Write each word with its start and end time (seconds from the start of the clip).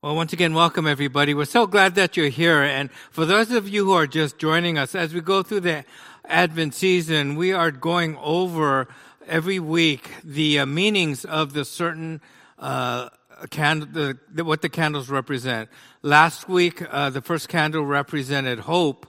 Well, 0.00 0.14
once 0.14 0.32
again, 0.32 0.54
welcome 0.54 0.86
everybody. 0.86 1.34
We're 1.34 1.44
so 1.44 1.66
glad 1.66 1.96
that 1.96 2.16
you're 2.16 2.28
here. 2.28 2.62
And 2.62 2.88
for 3.10 3.26
those 3.26 3.50
of 3.50 3.68
you 3.68 3.84
who 3.84 3.94
are 3.94 4.06
just 4.06 4.38
joining 4.38 4.78
us, 4.78 4.94
as 4.94 5.12
we 5.12 5.20
go 5.20 5.42
through 5.42 5.62
the 5.62 5.84
Advent 6.24 6.74
season, 6.74 7.34
we 7.34 7.52
are 7.52 7.72
going 7.72 8.16
over 8.18 8.86
every 9.26 9.58
week 9.58 10.12
the 10.22 10.60
uh, 10.60 10.66
meanings 10.66 11.24
of 11.24 11.52
the 11.52 11.64
certain 11.64 12.20
uh, 12.60 13.08
candle, 13.50 13.88
the, 13.90 14.16
the, 14.32 14.44
what 14.44 14.62
the 14.62 14.68
candles 14.68 15.10
represent. 15.10 15.68
Last 16.02 16.48
week, 16.48 16.80
uh, 16.92 17.10
the 17.10 17.20
first 17.20 17.48
candle 17.48 17.84
represented 17.84 18.60
hope, 18.60 19.04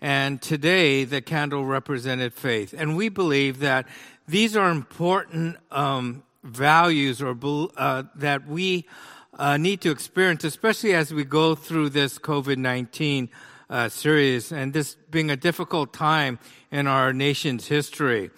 and 0.00 0.40
today 0.40 1.04
the 1.04 1.20
candle 1.20 1.66
represented 1.66 2.32
faith. 2.32 2.74
And 2.74 2.96
we 2.96 3.10
believe 3.10 3.58
that 3.58 3.86
these 4.26 4.56
are 4.56 4.70
important 4.70 5.58
um, 5.70 6.22
values 6.42 7.20
or 7.20 7.36
uh, 7.76 8.04
that 8.14 8.48
we 8.48 8.86
uh, 9.40 9.56
need 9.56 9.80
to 9.80 9.90
experience, 9.90 10.44
especially 10.44 10.92
as 10.92 11.14
we 11.14 11.24
go 11.24 11.54
through 11.54 11.88
this 11.88 12.18
COVID 12.18 12.58
19 12.58 13.30
uh, 13.70 13.88
series 13.88 14.52
and 14.52 14.74
this 14.74 14.96
being 15.10 15.30
a 15.30 15.36
difficult 15.36 15.94
time 15.94 16.38
in 16.70 16.86
our 16.86 17.14
nation's 17.14 17.66
history. 17.66 18.30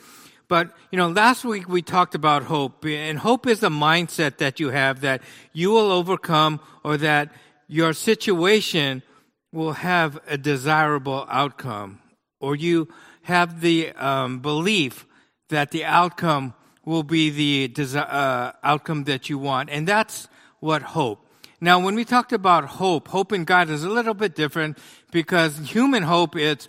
But, 0.46 0.70
you 0.92 0.98
know, 0.98 1.08
last 1.08 1.44
week 1.44 1.68
we 1.68 1.82
talked 1.82 2.14
about 2.14 2.44
hope, 2.44 2.84
and 2.84 3.18
hope 3.18 3.48
is 3.48 3.62
a 3.64 3.68
mindset 3.68 4.36
that 4.36 4.60
you 4.60 4.68
have 4.68 5.00
that 5.00 5.22
you 5.52 5.70
will 5.70 5.90
overcome 5.90 6.60
or 6.84 6.96
that 6.98 7.32
your 7.66 7.94
situation 7.94 9.02
will 9.50 9.72
have 9.72 10.20
a 10.28 10.38
desirable 10.38 11.26
outcome, 11.28 12.00
or 12.38 12.54
you 12.54 12.88
have 13.22 13.60
the 13.60 13.90
um, 13.92 14.38
belief 14.38 15.04
that 15.48 15.72
the 15.72 15.84
outcome 15.84 16.54
will 16.84 17.02
be 17.02 17.30
the 17.30 17.68
desi- 17.74 18.06
uh, 18.08 18.52
outcome 18.62 19.04
that 19.04 19.28
you 19.28 19.38
want. 19.38 19.68
And 19.68 19.88
that's 19.88 20.28
what 20.62 20.82
hope. 20.82 21.26
Now, 21.60 21.80
when 21.80 21.96
we 21.96 22.04
talked 22.04 22.32
about 22.32 22.64
hope, 22.64 23.08
hope 23.08 23.32
in 23.32 23.44
God 23.44 23.68
is 23.68 23.82
a 23.82 23.88
little 23.88 24.14
bit 24.14 24.34
different 24.36 24.78
because 25.10 25.58
human 25.58 26.04
hope, 26.04 26.36
it's 26.36 26.68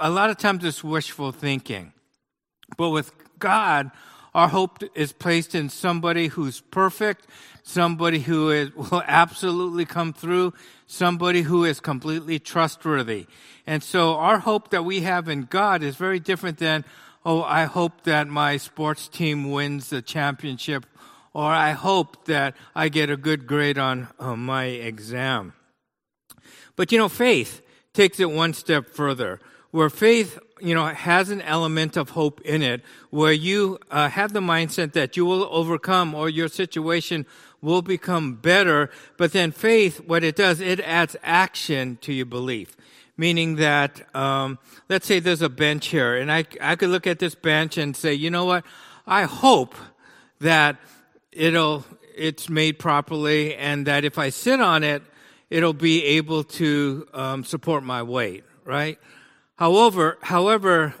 a 0.00 0.10
lot 0.10 0.30
of 0.30 0.38
times 0.38 0.64
it's 0.64 0.82
wishful 0.82 1.32
thinking. 1.32 1.92
But 2.76 2.90
with 2.90 3.12
God, 3.40 3.90
our 4.32 4.48
hope 4.48 4.78
is 4.94 5.12
placed 5.12 5.56
in 5.56 5.68
somebody 5.68 6.28
who's 6.28 6.60
perfect, 6.60 7.26
somebody 7.64 8.20
who 8.20 8.50
is, 8.50 8.74
will 8.76 9.02
absolutely 9.06 9.86
come 9.86 10.12
through, 10.12 10.54
somebody 10.86 11.42
who 11.42 11.64
is 11.64 11.80
completely 11.80 12.38
trustworthy. 12.38 13.26
And 13.66 13.82
so 13.82 14.14
our 14.14 14.38
hope 14.38 14.70
that 14.70 14.84
we 14.84 15.00
have 15.00 15.28
in 15.28 15.42
God 15.42 15.82
is 15.82 15.96
very 15.96 16.20
different 16.20 16.58
than, 16.58 16.84
oh, 17.26 17.42
I 17.42 17.64
hope 17.64 18.04
that 18.04 18.28
my 18.28 18.56
sports 18.56 19.08
team 19.08 19.50
wins 19.50 19.90
the 19.90 20.00
championship 20.00 20.86
or 21.34 21.50
I 21.50 21.72
hope 21.72 22.26
that 22.26 22.56
I 22.74 22.88
get 22.88 23.10
a 23.10 23.16
good 23.16 23.46
grade 23.46 23.78
on 23.78 24.08
uh, 24.18 24.36
my 24.36 24.64
exam. 24.64 25.54
But 26.76 26.92
you 26.92 26.98
know, 26.98 27.08
faith 27.08 27.62
takes 27.92 28.20
it 28.20 28.30
one 28.30 28.54
step 28.54 28.88
further, 28.88 29.40
where 29.70 29.90
faith, 29.90 30.38
you 30.60 30.74
know, 30.74 30.86
has 30.86 31.30
an 31.30 31.42
element 31.42 31.96
of 31.96 32.10
hope 32.10 32.40
in 32.42 32.62
it, 32.62 32.82
where 33.10 33.32
you 33.32 33.78
uh, 33.90 34.08
have 34.08 34.32
the 34.32 34.40
mindset 34.40 34.92
that 34.92 35.16
you 35.16 35.24
will 35.24 35.48
overcome 35.50 36.14
or 36.14 36.28
your 36.28 36.48
situation 36.48 37.26
will 37.60 37.82
become 37.82 38.34
better. 38.34 38.90
But 39.16 39.32
then 39.32 39.52
faith, 39.52 40.00
what 40.06 40.24
it 40.24 40.36
does, 40.36 40.60
it 40.60 40.80
adds 40.80 41.16
action 41.22 41.98
to 42.02 42.12
your 42.12 42.26
belief. 42.26 42.76
Meaning 43.16 43.56
that, 43.56 44.14
um, 44.16 44.58
let's 44.88 45.06
say 45.06 45.20
there's 45.20 45.42
a 45.42 45.50
bench 45.50 45.88
here, 45.88 46.16
and 46.16 46.32
I, 46.32 46.44
I 46.60 46.76
could 46.76 46.88
look 46.88 47.06
at 47.06 47.18
this 47.18 47.34
bench 47.34 47.76
and 47.76 47.94
say, 47.94 48.14
you 48.14 48.30
know 48.30 48.46
what? 48.46 48.64
I 49.06 49.24
hope 49.24 49.74
that 50.40 50.76
it'll 51.32 51.84
it's 52.14 52.48
made 52.48 52.78
properly, 52.78 53.54
and 53.54 53.86
that 53.86 54.04
if 54.04 54.18
I 54.18 54.28
sit 54.28 54.60
on 54.60 54.84
it, 54.84 55.02
it'll 55.50 55.72
be 55.72 56.04
able 56.04 56.44
to 56.44 57.06
um, 57.12 57.44
support 57.44 57.82
my 57.82 58.02
weight. 58.02 58.44
Right. 58.64 58.98
However, 59.56 60.18
however, 60.22 60.94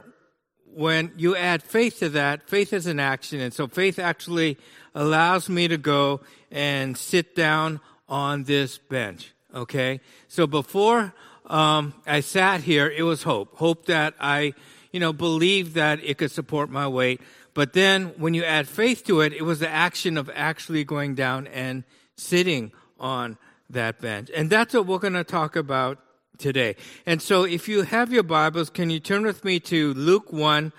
when 0.74 1.12
you 1.16 1.36
add 1.36 1.62
faith 1.62 1.98
to 1.98 2.08
that, 2.10 2.48
faith 2.48 2.72
is 2.72 2.86
an 2.86 2.98
action, 2.98 3.40
and 3.40 3.52
so 3.52 3.66
faith 3.66 3.98
actually 3.98 4.58
allows 4.94 5.48
me 5.48 5.68
to 5.68 5.76
go 5.76 6.20
and 6.50 6.96
sit 6.96 7.34
down 7.34 7.80
on 8.08 8.44
this 8.44 8.78
bench. 8.78 9.32
Okay, 9.54 10.00
so 10.28 10.46
before 10.46 11.14
um, 11.46 11.94
I 12.06 12.20
sat 12.20 12.62
here, 12.62 12.88
it 12.88 13.02
was 13.02 13.22
hope, 13.22 13.56
hope 13.56 13.86
that 13.86 14.14
I, 14.18 14.54
you 14.92 15.00
know, 15.00 15.12
believed 15.12 15.74
that 15.74 16.02
it 16.02 16.18
could 16.18 16.30
support 16.30 16.70
my 16.70 16.88
weight. 16.88 17.20
But 17.54 17.72
then 17.72 18.14
when 18.16 18.34
you 18.34 18.44
add 18.44 18.68
faith 18.68 19.04
to 19.04 19.20
it, 19.20 19.32
it 19.32 19.42
was 19.42 19.60
the 19.60 19.68
action 19.68 20.16
of 20.16 20.30
actually 20.34 20.84
going 20.84 21.14
down 21.14 21.46
and 21.48 21.84
sitting 22.16 22.72
on 22.98 23.36
that 23.68 24.00
bench. 24.00 24.30
And 24.34 24.48
that's 24.48 24.74
what 24.74 24.86
we're 24.86 24.98
going 24.98 25.12
to 25.14 25.24
talk 25.24 25.56
about 25.56 25.98
today. 26.38 26.76
And 27.04 27.20
so 27.20 27.44
if 27.44 27.68
you 27.68 27.82
have 27.82 28.12
your 28.12 28.22
Bibles, 28.22 28.70
can 28.70 28.90
you 28.90 29.00
turn 29.00 29.22
with 29.22 29.44
me 29.44 29.60
to 29.60 29.92
Luke 29.94 30.32
1, 30.32 30.72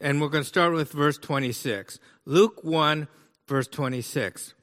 and 0.00 0.20
we're 0.20 0.28
going 0.28 0.44
to 0.44 0.48
start 0.48 0.72
with 0.72 0.92
verse 0.92 1.18
26. 1.18 1.98
Luke 2.24 2.62
1, 2.62 3.08
verse 3.46 3.68
26. 3.68 4.54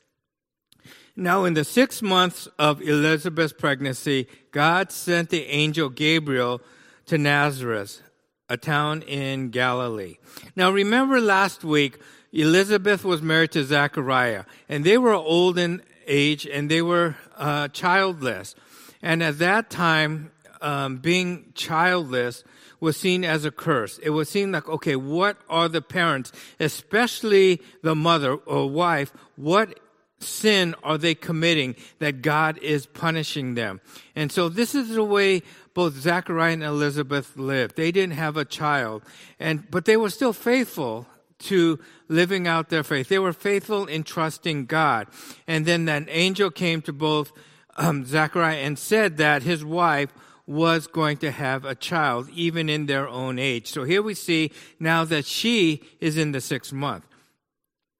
Now, 1.15 1.45
in 1.45 1.53
the 1.53 1.63
six 1.63 2.01
months 2.01 2.47
of 2.57 2.81
Elizabeth's 2.81 3.53
pregnancy, 3.53 4.27
God 4.51 4.91
sent 4.91 5.29
the 5.29 5.45
angel 5.45 5.89
Gabriel 5.89 6.61
to 7.05 7.17
Nazareth 7.19 8.01
a 8.49 8.57
town 8.57 9.01
in 9.03 9.49
Galilee. 9.49 10.17
Now 10.55 10.71
remember 10.71 11.21
last 11.21 11.63
week, 11.63 11.99
Elizabeth 12.31 13.05
was 13.05 13.21
married 13.21 13.51
to 13.51 13.63
Zachariah, 13.63 14.45
and 14.67 14.83
they 14.83 14.97
were 14.97 15.13
old 15.13 15.57
in 15.57 15.81
age 16.07 16.45
and 16.45 16.69
they 16.69 16.81
were 16.81 17.15
uh, 17.37 17.67
childless. 17.69 18.55
And 19.01 19.21
at 19.21 19.39
that 19.39 19.69
time, 19.69 20.31
um, 20.61 20.97
being 20.97 21.51
childless 21.55 22.43
was 22.79 22.97
seen 22.97 23.23
as 23.23 23.45
a 23.45 23.51
curse. 23.51 23.97
It 23.99 24.09
was 24.09 24.29
seen 24.29 24.51
like, 24.51 24.67
okay, 24.67 24.95
what 24.95 25.37
are 25.49 25.69
the 25.69 25.81
parents, 25.81 26.31
especially 26.59 27.61
the 27.81 27.95
mother 27.95 28.33
or 28.35 28.69
wife, 28.69 29.13
what 29.35 29.79
sin 30.23 30.75
are 30.83 30.97
they 30.97 31.15
committing 31.15 31.75
that 31.99 32.21
God 32.21 32.57
is 32.59 32.85
punishing 32.85 33.55
them? 33.55 33.81
And 34.15 34.31
so 34.31 34.49
this 34.49 34.73
is 34.75 34.89
the 34.89 35.03
way 35.03 35.41
both 35.73 35.93
Zachariah 35.93 36.53
and 36.53 36.63
Elizabeth 36.63 37.37
lived. 37.37 37.75
They 37.75 37.91
didn't 37.91 38.15
have 38.15 38.37
a 38.37 38.45
child, 38.45 39.03
and 39.39 39.69
but 39.69 39.85
they 39.85 39.97
were 39.97 40.09
still 40.09 40.33
faithful 40.33 41.07
to 41.39 41.79
living 42.07 42.47
out 42.47 42.69
their 42.69 42.83
faith. 42.83 43.09
They 43.09 43.19
were 43.19 43.33
faithful 43.33 43.85
in 43.85 44.03
trusting 44.03 44.65
God. 44.65 45.07
And 45.47 45.65
then 45.65 45.87
an 45.89 46.07
angel 46.09 46.51
came 46.51 46.81
to 46.83 46.93
both 46.93 47.31
um, 47.75 48.05
Zachariah 48.05 48.57
and 48.57 48.77
said 48.77 49.17
that 49.17 49.43
his 49.43 49.63
wife 49.65 50.13
was 50.45 50.87
going 50.87 51.17
to 51.17 51.31
have 51.31 51.63
a 51.63 51.75
child, 51.75 52.29
even 52.33 52.69
in 52.69 52.85
their 52.85 53.07
own 53.07 53.39
age. 53.39 53.67
So 53.67 53.83
here 53.83 54.01
we 54.01 54.13
see 54.13 54.51
now 54.79 55.05
that 55.05 55.25
she 55.25 55.83
is 55.99 56.17
in 56.17 56.33
the 56.33 56.41
sixth 56.41 56.73
month. 56.73 57.07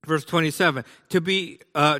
Verse 0.06 0.26
27, 0.26 0.84
to 1.10 1.22
be, 1.22 1.60
uh, 1.74 2.00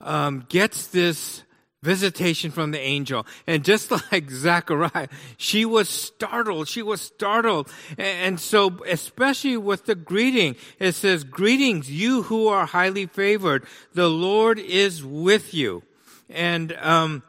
um, 0.00 0.46
gets 0.48 0.88
this 0.88 1.42
visitation 1.82 2.50
from 2.50 2.70
the 2.70 2.80
angel. 2.80 3.26
And 3.46 3.64
just 3.64 3.90
like 4.12 4.30
Zachariah, 4.30 5.08
she 5.36 5.64
was 5.64 5.88
startled. 5.88 6.68
She 6.68 6.82
was 6.82 7.00
startled. 7.00 7.70
And 7.96 8.40
so, 8.40 8.78
especially 8.86 9.56
with 9.56 9.86
the 9.86 9.94
greeting, 9.94 10.56
it 10.78 10.94
says, 10.94 11.24
Greetings, 11.24 11.90
you 11.90 12.22
who 12.24 12.48
are 12.48 12.66
highly 12.66 13.06
favored. 13.06 13.64
The 13.94 14.08
Lord 14.08 14.58
is 14.58 15.04
with 15.04 15.54
you. 15.54 15.82
And, 16.28 16.72
um, 16.80 17.22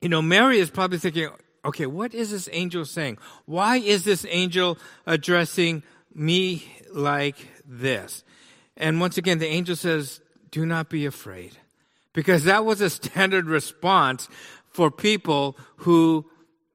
you 0.00 0.08
know, 0.08 0.22
Mary 0.22 0.58
is 0.58 0.70
probably 0.70 0.98
thinking, 0.98 1.30
okay, 1.64 1.86
what 1.86 2.14
is 2.14 2.30
this 2.30 2.48
angel 2.52 2.84
saying? 2.84 3.18
Why 3.46 3.76
is 3.76 4.04
this 4.04 4.26
angel 4.28 4.78
addressing 5.06 5.82
me 6.14 6.64
like 6.92 7.36
this? 7.66 8.24
And 8.76 9.00
once 9.00 9.18
again, 9.18 9.38
the 9.38 9.46
angel 9.46 9.76
says, 9.76 10.20
do 10.50 10.66
not 10.66 10.88
be 10.88 11.06
afraid 11.06 11.56
because 12.12 12.44
that 12.44 12.64
was 12.64 12.80
a 12.80 12.90
standard 12.90 13.46
response 13.46 14.28
for 14.70 14.90
people 14.90 15.56
who 15.78 16.24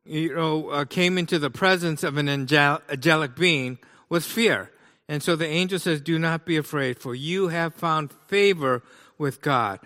you 0.06 0.36
know 0.36 0.70
uh, 0.70 0.86
came 0.86 1.18
into 1.18 1.40
the 1.40 1.50
presence 1.50 2.04
of 2.04 2.18
an 2.18 2.28
angel- 2.30 2.82
angelic 2.90 3.36
being 3.36 3.78
was 4.10 4.26
fear 4.26 4.70
and 5.08 5.24
so 5.24 5.36
the 5.36 5.48
angel 5.48 5.80
says 5.80 6.02
do 6.02 6.20
not 6.20 6.46
be 6.46 6.58
afraid 6.58 7.00
for 7.00 7.16
you 7.16 7.48
have 7.50 7.74
found 7.74 8.12
favor 8.28 8.84
with 9.18 9.42
god 9.42 9.80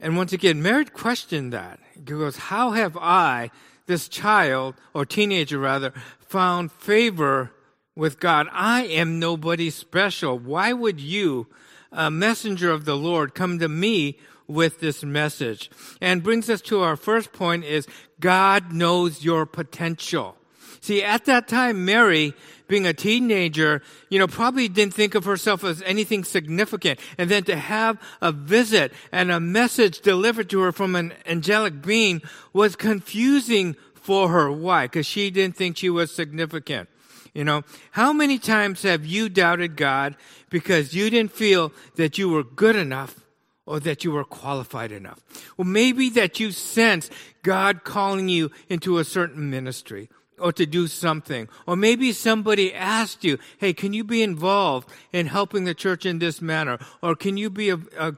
And 0.00 0.16
once 0.16 0.32
again, 0.34 0.60
Mary 0.60 0.84
questioned 0.84 1.52
that. 1.52 1.78
He 1.94 2.00
goes, 2.00 2.36
How 2.50 2.72
have 2.72 2.96
I, 2.98 3.50
this 3.86 4.08
child, 4.08 4.74
or 4.92 5.06
teenager 5.06 5.58
rather, 5.58 5.92
found 6.20 6.72
favor 6.72 7.52
with 7.96 8.18
God? 8.20 8.48
I 8.52 8.84
am 8.84 9.18
nobody 9.18 9.70
special. 9.70 10.38
Why 10.38 10.72
would 10.74 11.00
you, 11.00 11.46
a 11.90 12.10
messenger 12.10 12.70
of 12.70 12.84
the 12.84 12.96
Lord, 12.96 13.34
come 13.34 13.58
to 13.60 13.68
me 13.68 14.18
with 14.46 14.80
this 14.80 15.02
message? 15.02 15.70
And 16.00 16.22
brings 16.22 16.50
us 16.50 16.60
to 16.62 16.82
our 16.82 16.96
first 16.96 17.32
point 17.32 17.64
is 17.64 17.86
God 18.20 18.72
knows 18.72 19.24
your 19.24 19.46
potential. 19.46 20.36
See, 20.80 21.02
at 21.02 21.24
that 21.24 21.48
time, 21.48 21.86
Mary, 21.86 22.34
being 22.68 22.86
a 22.86 22.92
teenager, 22.92 23.80
you 24.10 24.18
know, 24.18 24.26
probably 24.26 24.68
didn't 24.68 24.94
think 24.94 25.14
of 25.14 25.24
herself 25.24 25.64
as 25.64 25.80
anything 25.82 26.24
significant. 26.24 27.00
And 27.16 27.30
then 27.30 27.44
to 27.44 27.56
have 27.56 27.98
a 28.20 28.32
visit 28.32 28.92
and 29.10 29.30
a 29.30 29.40
message 29.40 30.00
delivered 30.00 30.50
to 30.50 30.60
her 30.60 30.72
from 30.72 30.94
an 30.94 31.14
angelic 31.26 31.80
being 31.80 32.20
was 32.52 32.76
confusing 32.76 33.76
for 33.94 34.28
her. 34.28 34.52
Why? 34.52 34.84
Because 34.84 35.06
she 35.06 35.30
didn't 35.30 35.56
think 35.56 35.78
she 35.78 35.88
was 35.88 36.14
significant. 36.14 36.88
You 37.32 37.44
know, 37.44 37.62
how 37.92 38.12
many 38.12 38.38
times 38.38 38.82
have 38.82 39.04
you 39.04 39.28
doubted 39.28 39.76
God 39.76 40.14
because 40.50 40.94
you 40.94 41.10
didn't 41.10 41.32
feel 41.32 41.72
that 41.96 42.16
you 42.16 42.28
were 42.28 42.44
good 42.44 42.76
enough 42.76 43.23
or 43.66 43.80
that 43.80 44.04
you 44.04 44.12
were 44.12 44.24
qualified 44.24 44.92
enough? 44.92 45.20
Well, 45.56 45.66
maybe 45.66 46.10
that 46.10 46.40
you 46.40 46.50
sense 46.50 47.10
God 47.42 47.84
calling 47.84 48.28
you 48.28 48.50
into 48.68 48.98
a 48.98 49.04
certain 49.04 49.50
ministry 49.50 50.08
or 50.38 50.52
to 50.52 50.66
do 50.66 50.86
something. 50.86 51.48
Or 51.66 51.76
maybe 51.76 52.12
somebody 52.12 52.74
asked 52.74 53.24
you, 53.24 53.38
hey, 53.58 53.72
can 53.72 53.92
you 53.92 54.04
be 54.04 54.22
involved 54.22 54.88
in 55.12 55.26
helping 55.26 55.64
the 55.64 55.74
church 55.74 56.04
in 56.04 56.18
this 56.18 56.42
manner? 56.42 56.78
Or 57.02 57.14
can 57.14 57.36
you 57.36 57.50
be 57.50 57.70
a, 57.70 57.78
a, 57.98 58.12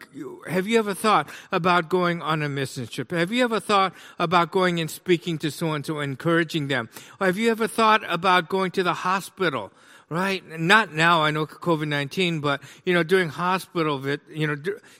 have 0.48 0.66
you 0.66 0.78
ever 0.78 0.94
thought 0.94 1.28
about 1.52 1.88
going 1.88 2.22
on 2.22 2.42
a 2.42 2.48
mission 2.48 2.86
trip? 2.86 3.10
Have 3.10 3.32
you 3.32 3.44
ever 3.44 3.60
thought 3.60 3.94
about 4.18 4.50
going 4.50 4.80
and 4.80 4.90
speaking 4.90 5.38
to 5.38 5.50
so 5.50 5.72
and 5.72 5.84
so, 5.84 6.00
encouraging 6.00 6.68
them? 6.68 6.88
Or 7.20 7.26
have 7.26 7.36
you 7.36 7.50
ever 7.50 7.68
thought 7.68 8.02
about 8.08 8.48
going 8.48 8.70
to 8.72 8.82
the 8.82 8.94
hospital? 8.94 9.72
Right? 10.08 10.42
Not 10.60 10.94
now, 10.94 11.22
I 11.22 11.30
know 11.32 11.46
COVID-19, 11.46 12.40
but, 12.40 12.62
you 12.84 12.94
know, 12.94 13.02
during 13.02 13.28
hospital, 13.28 14.00
you 14.30 14.46
know, 14.46 14.56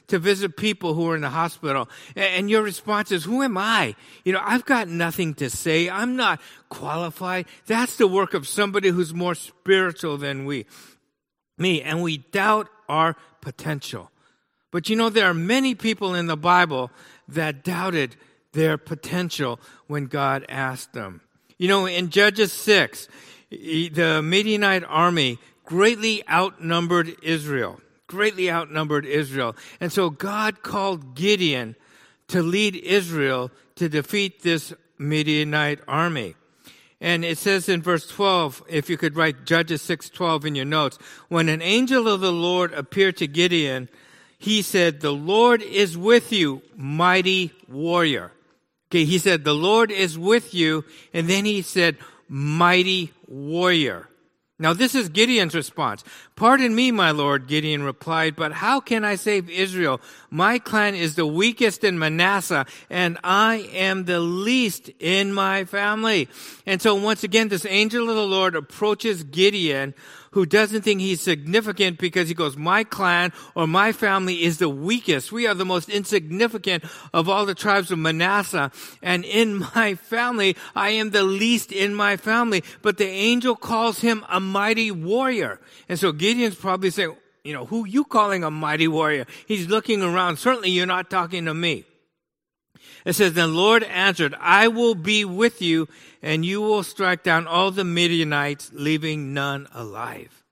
to 0.07 0.19
visit 0.19 0.57
people 0.57 0.93
who 0.93 1.09
are 1.09 1.15
in 1.15 1.21
the 1.21 1.29
hospital. 1.29 1.89
And 2.15 2.49
your 2.49 2.61
response 2.61 3.11
is, 3.11 3.23
who 3.23 3.41
am 3.41 3.57
I? 3.57 3.95
You 4.25 4.33
know, 4.33 4.41
I've 4.43 4.65
got 4.65 4.89
nothing 4.89 5.33
to 5.35 5.49
say. 5.49 5.89
I'm 5.89 6.17
not 6.17 6.41
qualified. 6.69 7.45
That's 7.67 7.95
the 7.95 8.07
work 8.07 8.33
of 8.33 8.47
somebody 8.47 8.89
who's 8.89 9.13
more 9.13 9.35
spiritual 9.35 10.17
than 10.17 10.45
we, 10.45 10.65
me. 11.57 11.81
And 11.81 12.01
we 12.01 12.17
doubt 12.17 12.67
our 12.89 13.15
potential. 13.39 14.11
But 14.71 14.89
you 14.89 14.97
know, 14.97 15.09
there 15.09 15.29
are 15.29 15.33
many 15.33 15.73
people 15.73 16.15
in 16.15 16.27
the 16.27 16.37
Bible 16.37 16.91
that 17.29 17.63
doubted 17.63 18.17
their 18.51 18.77
potential 18.77 19.59
when 19.87 20.07
God 20.07 20.45
asked 20.49 20.91
them. 20.91 21.21
You 21.57 21.67
know, 21.69 21.85
in 21.85 22.09
Judges 22.09 22.51
6, 22.51 23.07
the 23.49 24.21
Midianite 24.23 24.83
army 24.87 25.39
greatly 25.65 26.27
outnumbered 26.29 27.15
Israel, 27.21 27.79
greatly 28.07 28.49
outnumbered 28.49 29.05
Israel. 29.05 29.55
And 29.79 29.91
so 29.91 30.09
God 30.09 30.63
called 30.63 31.15
Gideon 31.15 31.75
to 32.29 32.41
lead 32.41 32.75
Israel 32.75 33.51
to 33.75 33.89
defeat 33.89 34.41
this 34.41 34.73
Midianite 34.97 35.79
army. 35.87 36.35
And 36.99 37.23
it 37.23 37.37
says 37.37 37.69
in 37.69 37.83
verse 37.83 38.07
12, 38.07 38.63
if 38.67 38.89
you 38.89 38.97
could 38.97 39.15
write 39.15 39.45
Judges 39.45 39.81
6:12 39.83 40.45
in 40.45 40.55
your 40.55 40.65
notes, 40.65 40.97
when 41.29 41.47
an 41.47 41.61
angel 41.61 42.07
of 42.07 42.21
the 42.21 42.31
Lord 42.31 42.73
appeared 42.73 43.17
to 43.17 43.27
Gideon, 43.27 43.87
he 44.39 44.63
said, 44.63 45.01
"The 45.01 45.13
Lord 45.13 45.61
is 45.61 45.95
with 45.95 46.31
you, 46.31 46.63
mighty 46.75 47.51
warrior." 47.67 48.31
Okay, 48.89 49.05
he 49.05 49.19
said, 49.19 49.43
"The 49.43 49.53
Lord 49.53 49.91
is 49.91 50.17
with 50.17 50.55
you," 50.55 50.85
and 51.13 51.29
then 51.29 51.45
he 51.45 51.61
said, 51.61 51.97
mighty 52.27 53.13
warrior. 53.27 54.07
Now, 54.59 54.73
this 54.73 54.95
is 54.95 55.09
Gideon's 55.09 55.53
response. 55.53 56.03
Pardon 56.35 56.73
me, 56.73 56.89
my 56.89 57.11
lord, 57.11 57.45
Gideon 57.45 57.83
replied, 57.83 58.35
but 58.35 58.53
how 58.53 58.79
can 58.79 59.05
I 59.05 59.13
save 59.13 59.51
Israel? 59.51 60.01
My 60.31 60.57
clan 60.57 60.95
is 60.95 61.13
the 61.13 61.27
weakest 61.27 61.83
in 61.83 61.99
Manasseh, 61.99 62.65
and 62.89 63.19
I 63.23 63.69
am 63.71 64.05
the 64.05 64.19
least 64.19 64.89
in 64.99 65.31
my 65.31 65.65
family. 65.65 66.27
And 66.65 66.81
so 66.81 66.95
once 66.95 67.23
again, 67.23 67.49
this 67.49 67.67
angel 67.67 68.09
of 68.09 68.15
the 68.15 68.25
Lord 68.25 68.55
approaches 68.55 69.23
Gideon 69.23 69.93
who 70.37 70.45
doesn't 70.45 70.83
think 70.83 71.01
he's 71.01 71.19
significant 71.19 71.97
because 71.97 72.27
he 72.27 72.35
goes, 72.35 72.55
my 72.55 72.83
clan 72.83 73.33
or 73.55 73.65
my 73.65 73.91
family 73.91 74.43
is 74.43 74.59
the 74.59 74.69
weakest. 74.69 75.31
We 75.31 75.47
are 75.47 75.55
the 75.55 75.65
most 75.65 75.89
insignificant 75.89 76.83
of 77.11 77.27
all 77.27 77.47
the 77.47 77.55
tribes 77.55 77.89
of 77.89 77.97
Manasseh. 77.97 78.71
And 79.01 79.25
in 79.25 79.65
my 79.75 79.95
family, 79.95 80.55
I 80.75 80.89
am 80.89 81.09
the 81.09 81.23
least 81.23 81.71
in 81.71 81.95
my 81.95 82.17
family. 82.17 82.63
But 82.83 82.99
the 82.99 83.07
angel 83.07 83.55
calls 83.55 84.01
him 84.01 84.23
a 84.29 84.39
mighty 84.39 84.91
warrior. 84.91 85.59
And 85.89 85.97
so 85.97 86.11
Gideon's 86.11 86.53
probably 86.53 86.91
saying, 86.91 87.15
you 87.43 87.53
know, 87.53 87.65
who 87.65 87.87
you 87.87 88.03
calling 88.03 88.43
a 88.43 88.51
mighty 88.51 88.87
warrior? 88.87 89.25
He's 89.47 89.67
looking 89.67 90.03
around. 90.03 90.37
Certainly 90.37 90.69
you're 90.69 90.85
not 90.85 91.09
talking 91.09 91.45
to 91.45 91.55
me. 91.55 91.83
It 93.05 93.13
says, 93.13 93.33
Then 93.33 93.55
Lord 93.55 93.83
answered, 93.83 94.35
I 94.39 94.67
will 94.67 94.95
be 94.95 95.25
with 95.25 95.61
you, 95.61 95.87
and 96.21 96.45
you 96.45 96.61
will 96.61 96.83
strike 96.83 97.23
down 97.23 97.47
all 97.47 97.71
the 97.71 97.83
Midianites, 97.83 98.71
leaving 98.73 99.33
none 99.33 99.67
alive. 99.73 100.43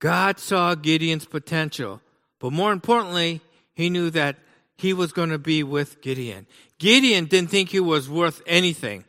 God 0.00 0.38
saw 0.38 0.74
Gideon's 0.74 1.24
potential, 1.24 2.00
but 2.38 2.52
more 2.52 2.72
importantly, 2.72 3.40
he 3.74 3.90
knew 3.90 4.10
that 4.10 4.36
he 4.76 4.92
was 4.92 5.12
going 5.12 5.30
to 5.30 5.38
be 5.38 5.62
with 5.62 6.00
Gideon. 6.00 6.46
Gideon 6.78 7.26
didn't 7.26 7.50
think 7.50 7.70
he 7.70 7.80
was 7.80 8.08
worth 8.08 8.40
anything, 8.46 9.04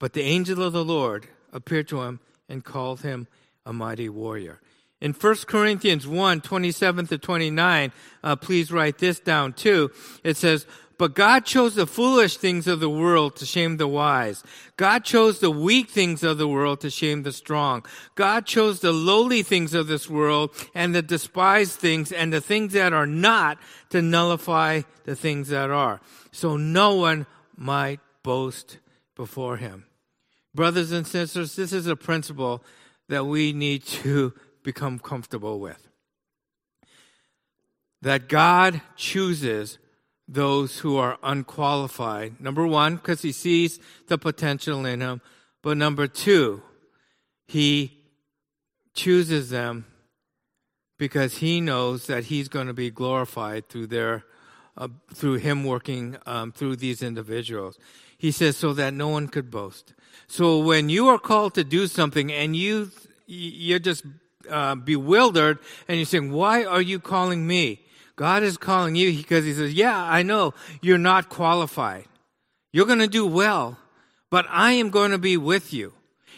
but 0.00 0.12
the 0.12 0.22
angel 0.22 0.62
of 0.62 0.72
the 0.72 0.84
Lord 0.84 1.28
appeared 1.52 1.88
to 1.88 2.02
him 2.02 2.20
and 2.48 2.64
called 2.64 3.02
him 3.02 3.28
a 3.64 3.72
mighty 3.72 4.08
warrior. 4.08 4.60
In 5.00 5.12
1 5.12 5.36
Corinthians 5.46 6.08
1, 6.08 6.40
27 6.40 7.06
to 7.06 7.18
29, 7.18 7.92
uh, 8.24 8.36
please 8.36 8.72
write 8.72 8.98
this 8.98 9.20
down 9.20 9.52
too. 9.52 9.92
It 10.24 10.36
says, 10.36 10.66
but 10.98 11.14
God 11.14 11.44
chose 11.44 11.76
the 11.76 11.86
foolish 11.86 12.36
things 12.36 12.66
of 12.66 12.80
the 12.80 12.90
world 12.90 13.36
to 13.36 13.46
shame 13.46 13.76
the 13.76 13.86
wise. 13.86 14.42
God 14.76 15.04
chose 15.04 15.38
the 15.38 15.50
weak 15.50 15.88
things 15.88 16.24
of 16.24 16.38
the 16.38 16.48
world 16.48 16.80
to 16.80 16.90
shame 16.90 17.22
the 17.22 17.32
strong. 17.32 17.86
God 18.16 18.46
chose 18.46 18.80
the 18.80 18.92
lowly 18.92 19.44
things 19.44 19.74
of 19.74 19.86
this 19.86 20.10
world 20.10 20.50
and 20.74 20.92
the 20.94 21.02
despised 21.02 21.78
things 21.78 22.10
and 22.10 22.32
the 22.32 22.40
things 22.40 22.72
that 22.72 22.92
are 22.92 23.06
not 23.06 23.58
to 23.90 24.02
nullify 24.02 24.82
the 25.04 25.14
things 25.14 25.48
that 25.48 25.70
are. 25.70 26.00
So 26.32 26.56
no 26.56 26.96
one 26.96 27.26
might 27.56 28.00
boast 28.24 28.78
before 29.14 29.56
him. 29.56 29.84
Brothers 30.52 30.90
and 30.90 31.06
sisters, 31.06 31.54
this 31.54 31.72
is 31.72 31.86
a 31.86 31.94
principle 31.94 32.64
that 33.08 33.24
we 33.24 33.52
need 33.52 33.84
to 33.84 34.34
become 34.64 34.98
comfortable 34.98 35.60
with. 35.60 35.88
That 38.02 38.28
God 38.28 38.80
chooses 38.96 39.78
those 40.28 40.80
who 40.80 40.96
are 40.98 41.18
unqualified. 41.22 42.40
Number 42.40 42.66
one, 42.66 42.96
because 42.96 43.22
he 43.22 43.32
sees 43.32 43.80
the 44.08 44.18
potential 44.18 44.84
in 44.84 44.98
them. 44.98 45.22
But 45.62 45.78
number 45.78 46.06
two, 46.06 46.62
he 47.46 47.98
chooses 48.94 49.48
them 49.48 49.86
because 50.98 51.38
he 51.38 51.60
knows 51.60 52.06
that 52.06 52.24
he's 52.24 52.48
going 52.48 52.66
to 52.66 52.74
be 52.74 52.90
glorified 52.90 53.68
through 53.68 53.86
their, 53.86 54.24
uh, 54.76 54.88
through 55.14 55.34
him 55.34 55.64
working 55.64 56.18
um, 56.26 56.52
through 56.52 56.76
these 56.76 57.02
individuals. 57.02 57.78
He 58.18 58.30
says 58.30 58.56
so 58.56 58.72
that 58.74 58.92
no 58.92 59.08
one 59.08 59.28
could 59.28 59.50
boast. 59.50 59.94
So 60.26 60.58
when 60.58 60.88
you 60.88 61.08
are 61.08 61.18
called 61.18 61.54
to 61.54 61.64
do 61.64 61.86
something 61.86 62.30
and 62.30 62.54
you 62.54 62.90
you're 63.26 63.78
just 63.78 64.04
uh, 64.48 64.74
bewildered 64.74 65.58
and 65.86 65.98
you're 65.98 66.06
saying, 66.06 66.32
"Why 66.32 66.64
are 66.64 66.80
you 66.80 66.98
calling 66.98 67.46
me?" 67.46 67.84
God 68.18 68.42
is 68.42 68.56
calling 68.56 68.96
you 68.96 69.16
because 69.16 69.44
He 69.44 69.54
says, 69.54 69.72
Yeah, 69.72 69.96
I 69.96 70.24
know 70.24 70.52
you're 70.82 70.98
not 70.98 71.28
qualified. 71.28 72.04
You're 72.72 72.84
going 72.84 72.98
to 72.98 73.06
do 73.06 73.24
well, 73.24 73.78
but 74.28 74.44
I 74.50 74.72
am 74.72 74.90
going 74.90 75.12
to 75.12 75.18
be 75.18 75.36
with 75.36 75.72
you. 75.72 75.94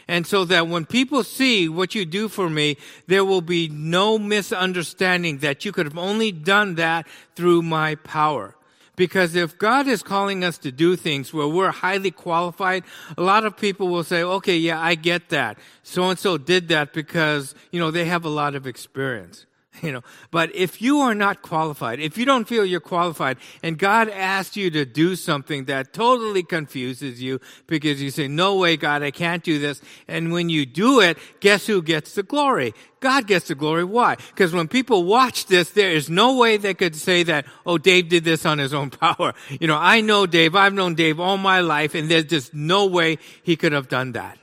And 0.07 0.27
so 0.27 0.45
that 0.45 0.69
when 0.69 0.85
people 0.85 1.25
see 1.25 1.69
what 1.69 1.95
you 1.95 2.05
do 2.05 2.29
for 2.29 2.51
me, 2.51 2.77
there 3.07 3.25
will 3.25 3.41
be 3.41 3.69
no 3.69 4.19
misunderstanding 4.19 5.39
that 5.39 5.65
you 5.65 5.73
could 5.73 5.87
have 5.87 5.97
only 5.97 6.33
done 6.33 6.75
that 6.75 7.07
through 7.35 7.63
my 7.63 7.95
power. 7.95 8.57
Because 8.95 9.35
if 9.35 9.57
God 9.57 9.87
is 9.87 10.03
calling 10.03 10.45
us 10.45 10.59
to 10.59 10.71
do 10.71 10.97
things 10.97 11.33
where 11.33 11.49
we're 11.49 11.71
highly 11.71 12.11
qualified, 12.11 12.85
a 13.17 13.23
lot 13.23 13.47
of 13.47 13.57
people 13.57 13.89
will 13.89 14.05
say, 14.05 14.23
okay, 14.23 14.59
yeah, 14.59 14.79
I 14.79 14.97
get 14.97 15.31
that. 15.31 15.59
So 15.83 16.11
and 16.11 16.19
so 16.19 16.37
did 16.37 16.69
that 16.69 16.93
because, 16.93 17.55
you 17.71 17.81
know, 17.81 17.91
they 17.91 18.05
have 18.05 18.27
a 18.27 18.29
lot 18.29 18.55
of 18.55 18.67
experience. 18.67 19.47
You 19.83 19.93
know, 19.93 20.03
but 20.31 20.55
if 20.55 20.83
you 20.83 20.99
are 20.99 21.15
not 21.15 21.43
qualified, 21.43 22.01
if 22.01 22.19
you 22.19 22.27
don't 22.27 22.47
feel 22.47 22.67
you're 22.67 22.81
qualified, 22.81 23.39
and 23.63 23.79
God 23.79 24.09
asks 24.11 24.57
you 24.57 24.71
to 24.73 24.85
do 24.85 25.17
something 25.17 25.67
that 25.67 25.95
totally 25.95 26.43
confuses 26.43 27.23
you 27.23 27.41
because 27.67 28.03
you 28.03 28.11
say, 28.11 28.29
no 28.29 28.57
way, 28.57 28.77
God, 28.77 29.03
I 29.03 29.11
can't 29.11 29.43
do 29.43 29.59
this. 29.59 29.81
And 30.07 30.33
when 30.33 30.51
you 30.51 30.67
do 30.67 31.01
it, 31.01 31.17
guess 31.41 31.67
who 31.67 31.83
gets 31.83 32.15
the 32.15 32.23
glory? 32.23 32.75
God 33.01 33.27
gets 33.27 33.49
the 33.49 33.55
glory. 33.55 33.85
Why? 33.85 34.17
Because 34.17 34.53
when 34.53 34.69
people 34.69 35.05
watch 35.05 35.47
this, 35.47 35.71
there 35.71 35.91
is 35.91 36.11
no 36.11 36.37
way 36.37 36.59
they 36.59 36.75
could 36.75 36.95
say 36.95 37.23
that, 37.23 37.47
oh, 37.65 37.79
Dave 37.79 38.11
did 38.11 38.25
this 38.25 38.45
on 38.45 38.59
his 38.59 38.75
own 38.75 38.91
power. 38.91 39.33
You 39.49 39.67
know, 39.67 39.79
I 39.79 40.03
know 40.03 40.27
Dave, 40.27 40.55
I've 40.55 40.75
known 40.75 40.95
Dave 40.95 41.19
all 41.19 41.39
my 41.39 41.61
life, 41.61 41.95
and 41.95 42.11
there's 42.11 42.25
just 42.25 42.53
no 42.53 42.87
way 42.87 43.19
he 43.43 43.57
could 43.57 43.73
have 43.73 43.89
done 43.89 44.13
that. 44.13 44.37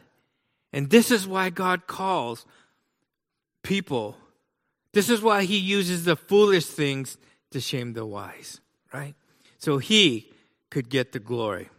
And 0.74 0.90
this 0.90 1.12
is 1.12 1.28
why 1.28 1.52
God 1.52 1.86
calls 1.86 2.46
people 3.62 4.18
this 4.98 5.12
is 5.12 5.22
why 5.22 5.44
he 5.44 5.60
uses 5.60 6.06
the 6.06 6.16
foolish 6.16 6.66
things 6.66 7.20
to 7.52 7.62
shame 7.62 7.94
the 7.94 8.04
wise, 8.04 8.62
right? 8.92 9.14
So 9.60 9.78
he 9.78 10.32
could 10.72 10.90
get 10.90 11.12
the 11.12 11.20
glory. 11.20 11.70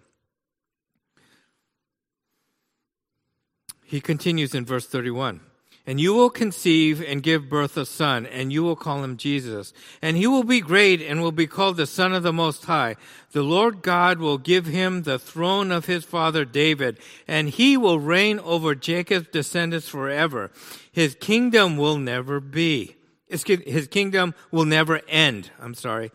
He 3.82 4.00
continues 4.00 4.54
in 4.54 4.64
verse 4.64 4.86
31. 4.86 5.40
And 5.84 6.00
you 6.00 6.14
will 6.14 6.30
conceive 6.30 7.02
and 7.02 7.20
give 7.20 7.48
birth 7.48 7.76
a 7.76 7.86
son, 7.86 8.24
and 8.24 8.52
you 8.52 8.62
will 8.62 8.76
call 8.76 9.02
him 9.02 9.16
Jesus. 9.16 9.72
And 10.00 10.16
he 10.16 10.28
will 10.28 10.44
be 10.44 10.60
great 10.60 11.02
and 11.02 11.20
will 11.20 11.32
be 11.32 11.48
called 11.48 11.76
the 11.76 11.86
Son 11.86 12.12
of 12.12 12.22
the 12.22 12.32
Most 12.32 12.66
High. 12.66 12.94
The 13.32 13.42
Lord 13.42 13.82
God 13.82 14.20
will 14.20 14.38
give 14.38 14.66
him 14.66 15.02
the 15.02 15.18
throne 15.18 15.72
of 15.72 15.86
his 15.86 16.04
father 16.04 16.44
David, 16.44 17.00
and 17.26 17.48
he 17.48 17.76
will 17.76 17.98
reign 17.98 18.38
over 18.38 18.76
Jacob's 18.76 19.26
descendants 19.28 19.88
forever. 19.88 20.52
His 20.92 21.16
kingdom 21.16 21.76
will 21.76 21.98
never 21.98 22.38
be 22.38 22.97
his 23.28 23.88
kingdom 23.88 24.34
will 24.50 24.64
never 24.64 25.00
end. 25.08 25.50
I'm 25.60 25.74
sorry. 25.74 26.10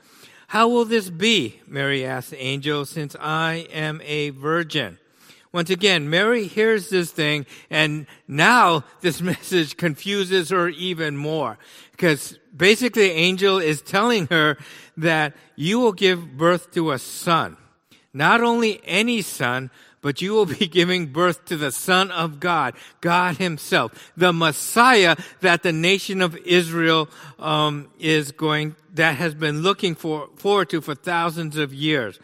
How 0.48 0.68
will 0.68 0.86
this 0.86 1.10
be? 1.10 1.62
Mary 1.68 2.06
asked 2.06 2.32
the 2.32 2.42
angel, 2.42 2.86
since 2.86 3.16
I 3.20 3.68
am 3.72 4.02
a 4.04 4.30
virgin. 4.32 5.00
Once 5.52 5.70
again, 5.70 6.10
Mary 6.10 6.48
hears 6.48 6.90
this 6.90 7.12
thing 7.12 7.46
and 7.70 8.08
now 8.28 8.84
this 9.02 9.22
message 9.34 9.78
confuses 9.78 10.50
her 10.50 10.70
even 10.70 11.16
more 11.16 11.60
because 11.92 12.40
basically 12.56 13.08
the 13.08 13.14
angel 13.14 13.60
is 13.60 13.82
telling 13.82 14.28
her 14.28 14.58
that 14.98 15.34
you 15.56 15.80
will 15.80 15.94
give 15.94 16.38
birth 16.38 16.72
to 16.72 16.92
a 16.92 16.98
son. 16.98 17.56
Not 18.14 18.42
only 18.42 18.82
any 18.84 19.22
son, 19.22 19.70
but 20.04 20.22
you 20.22 20.34
will 20.34 20.46
be 20.60 20.68
giving 20.68 21.08
birth 21.08 21.46
to 21.46 21.58
the 21.58 21.72
Son 21.72 22.12
of 22.12 22.40
God, 22.40 22.76
God 23.02 23.38
Himself, 23.38 24.14
the 24.16 24.32
Messiah 24.32 25.16
that 25.42 25.64
the 25.64 25.72
nation 25.74 26.22
of 26.22 26.38
Israel 26.38 27.10
um, 27.40 27.90
is 27.98 28.32
going, 28.32 28.76
that 28.94 29.16
has 29.16 29.34
been 29.34 29.64
looking 29.64 29.96
for 29.96 30.30
forward 30.36 30.70
to 30.70 30.80
for 30.80 30.94
thousands 30.94 31.58
of 31.58 31.74
years. 31.74 32.20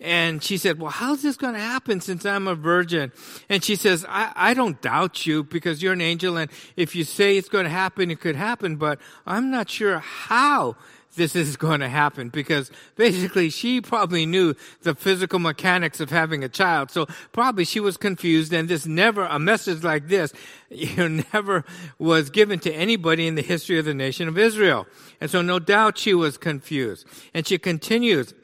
And 0.00 0.42
she 0.42 0.56
said, 0.56 0.80
"Well, 0.80 0.90
how's 0.90 1.22
this 1.22 1.36
going 1.36 1.54
to 1.54 1.60
happen 1.60 2.00
since 2.00 2.24
I'm 2.24 2.48
a 2.48 2.54
virgin?" 2.54 3.12
And 3.48 3.62
she 3.62 3.76
says, 3.76 4.06
I, 4.08 4.32
"I 4.34 4.54
don't 4.54 4.80
doubt 4.80 5.26
you 5.26 5.44
because 5.44 5.82
you're 5.82 5.92
an 5.92 6.00
angel, 6.00 6.38
and 6.38 6.50
if 6.76 6.96
you 6.96 7.04
say 7.04 7.36
it's 7.36 7.50
going 7.50 7.64
to 7.64 7.70
happen, 7.70 8.10
it 8.10 8.20
could 8.20 8.36
happen, 8.36 8.76
but 8.76 8.98
I'm 9.26 9.50
not 9.50 9.68
sure 9.68 9.98
how." 9.98 10.76
This 11.14 11.34
is 11.36 11.56
going 11.56 11.80
to 11.80 11.88
happen 11.88 12.28
because 12.28 12.70
basically 12.96 13.50
she 13.50 13.80
probably 13.80 14.26
knew 14.26 14.54
the 14.82 14.94
physical 14.94 15.38
mechanics 15.38 16.00
of 16.00 16.10
having 16.10 16.44
a 16.44 16.48
child. 16.48 16.90
So 16.90 17.06
probably 17.32 17.64
she 17.64 17.80
was 17.80 17.96
confused 17.96 18.52
and 18.52 18.68
this 18.68 18.86
never, 18.86 19.24
a 19.24 19.38
message 19.38 19.82
like 19.82 20.08
this, 20.08 20.32
you 20.70 20.96
know, 20.96 21.24
never 21.32 21.64
was 21.98 22.30
given 22.30 22.58
to 22.60 22.72
anybody 22.72 23.26
in 23.26 23.34
the 23.34 23.42
history 23.42 23.78
of 23.78 23.84
the 23.84 23.94
nation 23.94 24.28
of 24.28 24.38
Israel. 24.38 24.86
And 25.20 25.30
so 25.30 25.42
no 25.42 25.58
doubt 25.58 25.98
she 25.98 26.14
was 26.14 26.36
confused. 26.36 27.06
And 27.32 27.46
she 27.46 27.58
continues, 27.58 28.34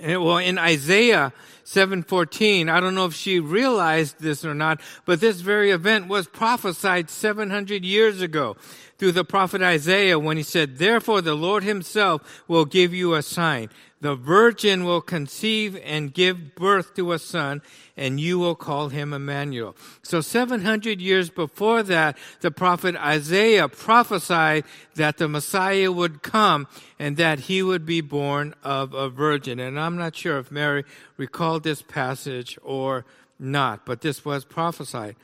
eh, 0.00 0.16
well, 0.16 0.38
in 0.38 0.58
Isaiah 0.58 1.32
7:14, 1.64 2.68
I 2.68 2.80
don't 2.80 2.94
know 2.94 3.06
if 3.06 3.14
she 3.14 3.38
realized 3.38 4.20
this 4.20 4.44
or 4.44 4.54
not, 4.54 4.80
but 5.04 5.20
this 5.20 5.40
very 5.40 5.70
event 5.70 6.08
was 6.08 6.26
prophesied 6.26 7.08
700 7.08 7.84
years 7.84 8.20
ago 8.20 8.56
through 9.02 9.10
the 9.10 9.24
prophet 9.24 9.60
Isaiah 9.60 10.16
when 10.16 10.36
he 10.36 10.44
said, 10.44 10.78
Therefore 10.78 11.20
the 11.20 11.34
Lord 11.34 11.64
himself 11.64 12.44
will 12.46 12.64
give 12.64 12.94
you 12.94 13.14
a 13.14 13.22
sign. 13.22 13.68
The 14.00 14.14
virgin 14.14 14.84
will 14.84 15.00
conceive 15.00 15.76
and 15.84 16.14
give 16.14 16.54
birth 16.54 16.94
to 16.94 17.10
a 17.10 17.18
son, 17.18 17.62
and 17.96 18.20
you 18.20 18.38
will 18.38 18.54
call 18.54 18.90
him 18.90 19.12
Emmanuel. 19.12 19.74
So 20.04 20.20
700 20.20 21.00
years 21.00 21.30
before 21.30 21.82
that, 21.82 22.16
the 22.42 22.52
prophet 22.52 22.94
Isaiah 22.94 23.66
prophesied 23.66 24.62
that 24.94 25.18
the 25.18 25.26
Messiah 25.26 25.90
would 25.90 26.22
come 26.22 26.68
and 26.96 27.16
that 27.16 27.40
he 27.40 27.60
would 27.60 27.84
be 27.84 28.02
born 28.02 28.54
of 28.62 28.94
a 28.94 29.08
virgin. 29.08 29.58
And 29.58 29.80
I'm 29.80 29.96
not 29.96 30.14
sure 30.14 30.38
if 30.38 30.52
Mary 30.52 30.84
recalled 31.16 31.64
this 31.64 31.82
passage 31.82 32.56
or 32.62 33.04
not, 33.36 33.84
but 33.84 34.00
this 34.00 34.24
was 34.24 34.44
prophesied. 34.44 35.16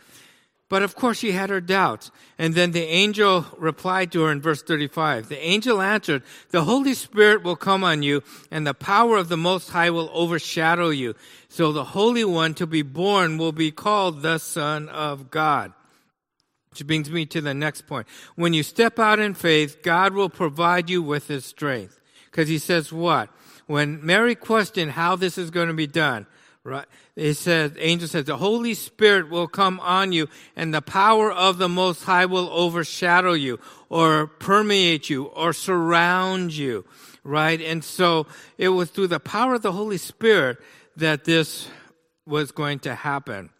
But 0.69 0.83
of 0.83 0.95
course 0.95 1.19
she 1.19 1.33
had 1.33 1.49
her 1.49 1.63
doubts. 1.63 2.11
And 2.39 2.55
then 2.55 2.73
the 2.73 2.85
angel 2.85 3.47
replied 3.57 4.13
to 4.13 4.23
her 4.23 4.33
in 4.33 4.43
verse 4.43 4.63
35. 4.63 5.29
The 5.29 5.43
angel 5.43 5.81
answered, 5.81 6.23
the 6.51 6.65
Holy 6.65 6.93
Spirit 6.93 7.43
will 7.43 7.57
come 7.57 7.83
on 7.83 8.03
you 8.03 8.23
and 8.51 8.67
the 8.67 8.75
power 8.75 9.17
of 9.17 9.31
the 9.31 9.37
Most 9.37 9.71
High 9.71 9.91
will 9.91 10.11
overshadow 10.13 10.91
you. 10.91 11.15
So 11.49 11.73
the 11.73 11.85
Holy 11.85 12.25
One 12.25 12.53
to 12.55 12.67
be 12.67 12.83
born 12.83 13.39
will 13.39 13.53
be 13.53 13.71
called 13.71 14.21
the 14.21 14.39
Son 14.39 14.91
of 14.91 15.31
God. 15.31 15.73
Which 16.71 16.87
brings 16.87 17.11
me 17.11 17.25
to 17.27 17.41
the 17.41 17.55
next 17.55 17.87
point. 17.87 18.07
When 18.37 18.53
you 18.53 18.63
step 18.63 18.99
out 18.99 19.19
in 19.19 19.33
faith, 19.33 19.83
God 19.83 20.13
will 20.13 20.29
provide 20.29 20.91
you 20.91 21.03
with 21.03 21.29
his 21.29 21.47
strength. 21.47 21.99
Because 22.27 22.49
he 22.49 22.59
says 22.59 22.93
what? 22.93 23.31
When 23.67 24.05
Mary 24.05 24.35
questioned 24.35 24.93
how 24.93 25.17
this 25.17 25.39
is 25.39 25.51
going 25.51 25.69
to 25.69 25.75
be 25.75 25.87
done, 25.87 26.27
right? 26.63 26.87
It 27.19 27.35
says, 27.35 27.73
angel 27.81 28.07
says, 28.07 28.27
the 28.27 28.37
Holy 28.37 28.75
Spirit 28.75 29.29
will 29.29 29.49
come 29.49 29.81
on 29.81 30.13
you 30.13 30.29
and 30.55 30.73
the 30.73 30.81
power 30.81 31.33
of 31.33 31.59
the 31.59 31.69
Most 31.69 32.05
High 32.05 32.27
will 32.27 32.49
overshadow 32.49 33.33
you 33.33 33.59
or 33.89 34.29
permeate 34.29 35.11
you 35.11 35.25
or 35.25 35.53
surround 35.53 36.53
you, 36.53 36.85
right? 37.25 37.61
And 37.61 37.83
so 37.83 38.29
it 38.57 38.69
was 38.69 38.91
through 38.91 39.09
the 39.09 39.19
power 39.19 39.55
of 39.55 39.63
the 39.63 39.73
Holy 39.73 39.99
Spirit 39.99 40.59
that 40.95 41.25
this 41.25 41.69
was 42.25 42.53
going 42.53 42.79
to 42.81 42.95
happen. 42.95 43.51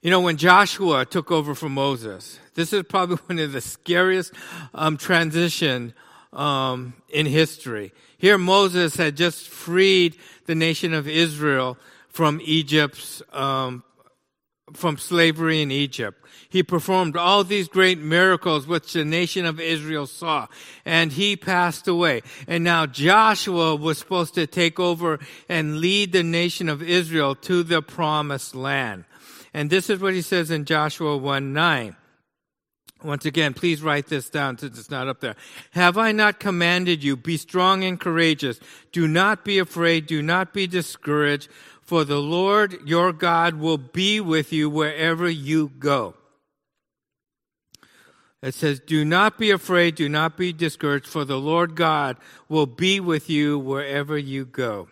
You 0.00 0.10
know, 0.10 0.22
when 0.22 0.38
Joshua 0.38 1.04
took 1.04 1.30
over 1.30 1.54
from 1.54 1.74
Moses, 1.74 2.38
this 2.54 2.72
is 2.72 2.84
probably 2.84 3.16
one 3.26 3.38
of 3.38 3.52
the 3.52 3.60
scariest 3.60 4.32
um, 4.72 4.96
transition 4.96 5.92
um, 6.32 6.94
in 7.10 7.26
history. 7.26 7.92
Here, 8.16 8.38
Moses 8.38 8.96
had 8.96 9.14
just 9.14 9.50
freed 9.50 10.16
the 10.46 10.54
nation 10.54 10.94
of 10.94 11.06
Israel 11.06 11.76
from 12.18 12.40
Egypt's, 12.42 13.22
um, 13.32 13.84
from 14.72 14.98
slavery 14.98 15.62
in 15.62 15.70
Egypt. 15.70 16.20
He 16.48 16.64
performed 16.64 17.16
all 17.16 17.44
these 17.44 17.68
great 17.68 18.00
miracles 18.00 18.66
which 18.66 18.92
the 18.92 19.04
nation 19.04 19.46
of 19.46 19.60
Israel 19.60 20.04
saw. 20.08 20.48
And 20.84 21.12
he 21.12 21.36
passed 21.36 21.86
away. 21.86 22.22
And 22.48 22.64
now 22.64 22.86
Joshua 22.86 23.76
was 23.76 23.98
supposed 23.98 24.34
to 24.34 24.48
take 24.48 24.80
over 24.80 25.20
and 25.48 25.78
lead 25.78 26.10
the 26.10 26.24
nation 26.24 26.68
of 26.68 26.82
Israel 26.82 27.36
to 27.36 27.62
the 27.62 27.82
promised 27.82 28.52
land. 28.52 29.04
And 29.54 29.70
this 29.70 29.88
is 29.88 30.00
what 30.00 30.12
he 30.12 30.22
says 30.22 30.50
in 30.50 30.64
Joshua 30.64 31.16
1 31.16 31.52
9. 31.52 31.94
Once 33.04 33.26
again, 33.26 33.54
please 33.54 33.80
write 33.80 34.08
this 34.08 34.28
down 34.28 34.58
since 34.58 34.76
it's 34.76 34.90
not 34.90 35.06
up 35.06 35.20
there. 35.20 35.36
Have 35.70 35.96
I 35.96 36.10
not 36.10 36.40
commanded 36.40 37.04
you? 37.04 37.16
Be 37.16 37.36
strong 37.36 37.84
and 37.84 38.00
courageous. 38.00 38.58
Do 38.90 39.06
not 39.06 39.44
be 39.44 39.60
afraid. 39.60 40.08
Do 40.08 40.20
not 40.20 40.52
be 40.52 40.66
discouraged 40.66 41.48
for 41.88 42.04
the 42.04 42.20
Lord 42.20 42.86
your 42.86 43.14
God 43.14 43.54
will 43.54 43.78
be 43.78 44.20
with 44.20 44.52
you 44.52 44.68
wherever 44.68 45.26
you 45.26 45.70
go. 45.78 46.12
It 48.42 48.52
says, 48.52 48.78
Do 48.78 49.06
not 49.06 49.38
be 49.38 49.50
afraid, 49.50 49.94
do 49.94 50.06
not 50.06 50.36
be 50.36 50.52
discouraged, 50.52 51.06
for 51.06 51.24
the 51.24 51.40
Lord 51.40 51.76
God 51.76 52.18
will 52.46 52.66
be 52.66 53.00
with 53.00 53.30
you 53.30 53.58
wherever 53.58 54.18
you 54.18 54.44
go. 54.44 54.90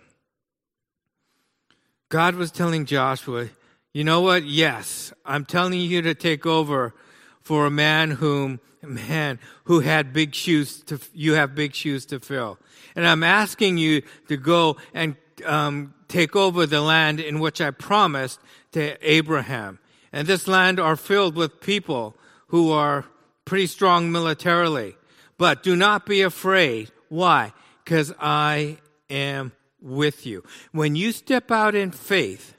God 2.08 2.34
was 2.34 2.50
telling 2.50 2.86
Joshua, 2.86 3.50
You 3.92 4.02
know 4.02 4.22
what? 4.22 4.44
Yes, 4.44 5.12
I'm 5.26 5.44
telling 5.44 5.78
you 5.78 6.00
to 6.00 6.14
take 6.14 6.46
over 6.46 6.94
for 7.42 7.66
a 7.66 7.70
man 7.70 8.12
whom, 8.12 8.58
man, 8.82 9.38
who 9.64 9.80
had 9.80 10.14
big 10.14 10.34
shoes 10.34 10.80
to, 10.84 10.98
you 11.12 11.34
have 11.34 11.54
big 11.54 11.74
shoes 11.74 12.06
to 12.06 12.20
fill. 12.20 12.58
And 12.94 13.06
I'm 13.06 13.22
asking 13.22 13.76
you 13.76 14.00
to 14.28 14.38
go 14.38 14.78
and 14.94 15.14
um, 15.44 15.92
take 16.08 16.36
over 16.36 16.66
the 16.66 16.80
land 16.80 17.20
in 17.20 17.40
which 17.40 17.60
I 17.60 17.70
promised 17.70 18.40
to 18.72 18.96
Abraham. 19.08 19.78
And 20.12 20.26
this 20.26 20.48
land 20.48 20.80
are 20.80 20.96
filled 20.96 21.36
with 21.36 21.60
people 21.60 22.16
who 22.48 22.70
are 22.70 23.04
pretty 23.44 23.66
strong 23.66 24.10
militarily. 24.10 24.96
But 25.38 25.62
do 25.62 25.76
not 25.76 26.06
be 26.06 26.22
afraid. 26.22 26.90
Why? 27.08 27.52
Because 27.84 28.12
I 28.18 28.78
am 29.10 29.52
with 29.80 30.26
you. 30.26 30.42
When 30.72 30.96
you 30.96 31.12
step 31.12 31.50
out 31.50 31.74
in 31.74 31.90
faith, 31.90 32.56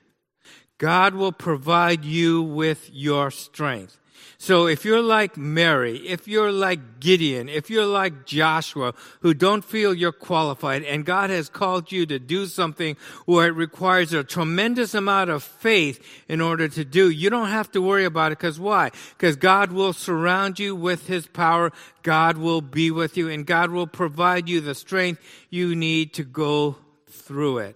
God 0.77 1.15
will 1.15 1.31
provide 1.31 2.05
you 2.05 2.41
with 2.41 2.89
your 2.93 3.31
strength. 3.31 3.99
So 4.39 4.67
if 4.67 4.85
you're 4.85 5.01
like 5.01 5.35
Mary, 5.35 5.97
if 6.07 6.27
you're 6.27 6.51
like 6.51 6.99
Gideon, 6.99 7.49
if 7.49 7.71
you're 7.71 7.87
like 7.87 8.27
Joshua, 8.27 8.93
who 9.21 9.33
don't 9.33 9.65
feel 9.65 9.95
you're 9.95 10.11
qualified, 10.11 10.83
and 10.83 11.05
God 11.05 11.31
has 11.31 11.49
called 11.49 11.91
you 11.91 12.05
to 12.05 12.19
do 12.19 12.45
something 12.45 12.97
where 13.25 13.47
it 13.47 13.55
requires 13.55 14.13
a 14.13 14.23
tremendous 14.23 14.93
amount 14.93 15.31
of 15.31 15.41
faith 15.41 15.99
in 16.27 16.39
order 16.39 16.67
to 16.67 16.85
do, 16.85 17.09
you 17.09 17.31
don't 17.31 17.47
have 17.47 17.71
to 17.71 17.81
worry 17.81 18.05
about 18.05 18.31
it. 18.31 18.37
Because 18.37 18.59
why? 18.59 18.91
Because 19.17 19.35
God 19.35 19.71
will 19.71 19.91
surround 19.91 20.59
you 20.59 20.75
with 20.75 21.07
His 21.07 21.25
power. 21.25 21.71
God 22.03 22.37
will 22.37 22.61
be 22.61 22.91
with 22.91 23.17
you, 23.17 23.29
and 23.29 23.43
God 23.43 23.71
will 23.71 23.87
provide 23.87 24.47
you 24.47 24.61
the 24.61 24.75
strength 24.75 25.19
you 25.49 25.75
need 25.75 26.13
to 26.13 26.23
go 26.23 26.77
through 27.09 27.57
it. 27.57 27.75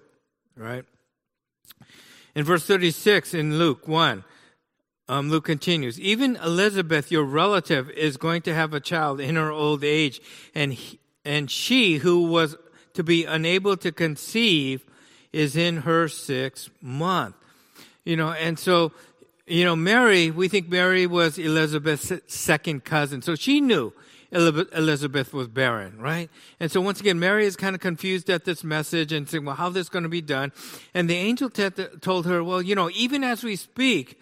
Right? 0.56 0.86
In 2.36 2.46
verse 2.46 2.65
36 2.65 3.34
in 3.34 3.58
Luke 3.58 3.88
1, 3.88 4.24
um, 5.12 5.30
Luke 5.30 5.44
continues, 5.44 6.00
even 6.00 6.38
Elizabeth, 6.38 7.12
your 7.12 7.25
relative, 7.25 7.89
is 7.89 8.15
going 8.15 8.41
to 8.44 8.53
have 8.53 8.74
a 8.74 8.80
child 8.80 9.20
in 9.20 9.36
her 9.36 9.51
old 9.51 9.84
age, 9.84 10.22
and 10.56 10.72
he, 10.72 11.00
and 11.25 11.51
she 11.51 11.98
who 11.98 12.27
was 12.27 12.56
to 12.94 13.03
be 13.03 13.25
unable 13.25 13.75
to 13.75 13.91
conceive 13.91 14.86
is 15.34 15.58
in 15.58 15.82
her 15.82 16.08
sixth 16.08 16.70
month. 16.82 17.36
You 18.06 18.15
know, 18.15 18.32
and 18.32 18.58
so, 18.58 18.94
you 19.46 19.65
know, 19.65 19.75
Mary, 19.75 20.32
we 20.32 20.48
think 20.48 20.70
Mary 20.70 21.06
was 21.08 21.38
Elizabeth's 21.38 22.13
second 22.27 22.86
cousin, 22.86 23.22
so 23.22 23.36
she 23.36 23.60
knew 23.60 23.91
Elizabeth 24.32 25.34
was 25.34 25.50
barren, 25.50 25.98
right? 26.00 26.30
And 26.62 26.72
so 26.72 26.80
once 26.80 27.01
again, 27.01 27.20
Mary 27.20 27.46
is 27.46 27.58
kind 27.58 27.75
of 27.75 27.82
confused 27.82 28.30
at 28.30 28.46
this 28.46 28.63
message 28.63 29.12
and 29.12 29.27
saying, 29.27 29.44
well, 29.44 29.56
how 29.56 29.68
this 29.68 29.89
going 29.89 30.03
to 30.03 30.10
be 30.10 30.22
done? 30.22 30.53
And 30.94 31.10
the 31.10 31.18
angel 31.18 31.50
t- 31.50 31.70
told 32.00 32.25
her, 32.27 32.41
well, 32.41 32.62
you 32.62 32.75
know, 32.75 32.89
even 32.91 33.25
as 33.25 33.44
we 33.44 33.58
speak, 33.58 34.22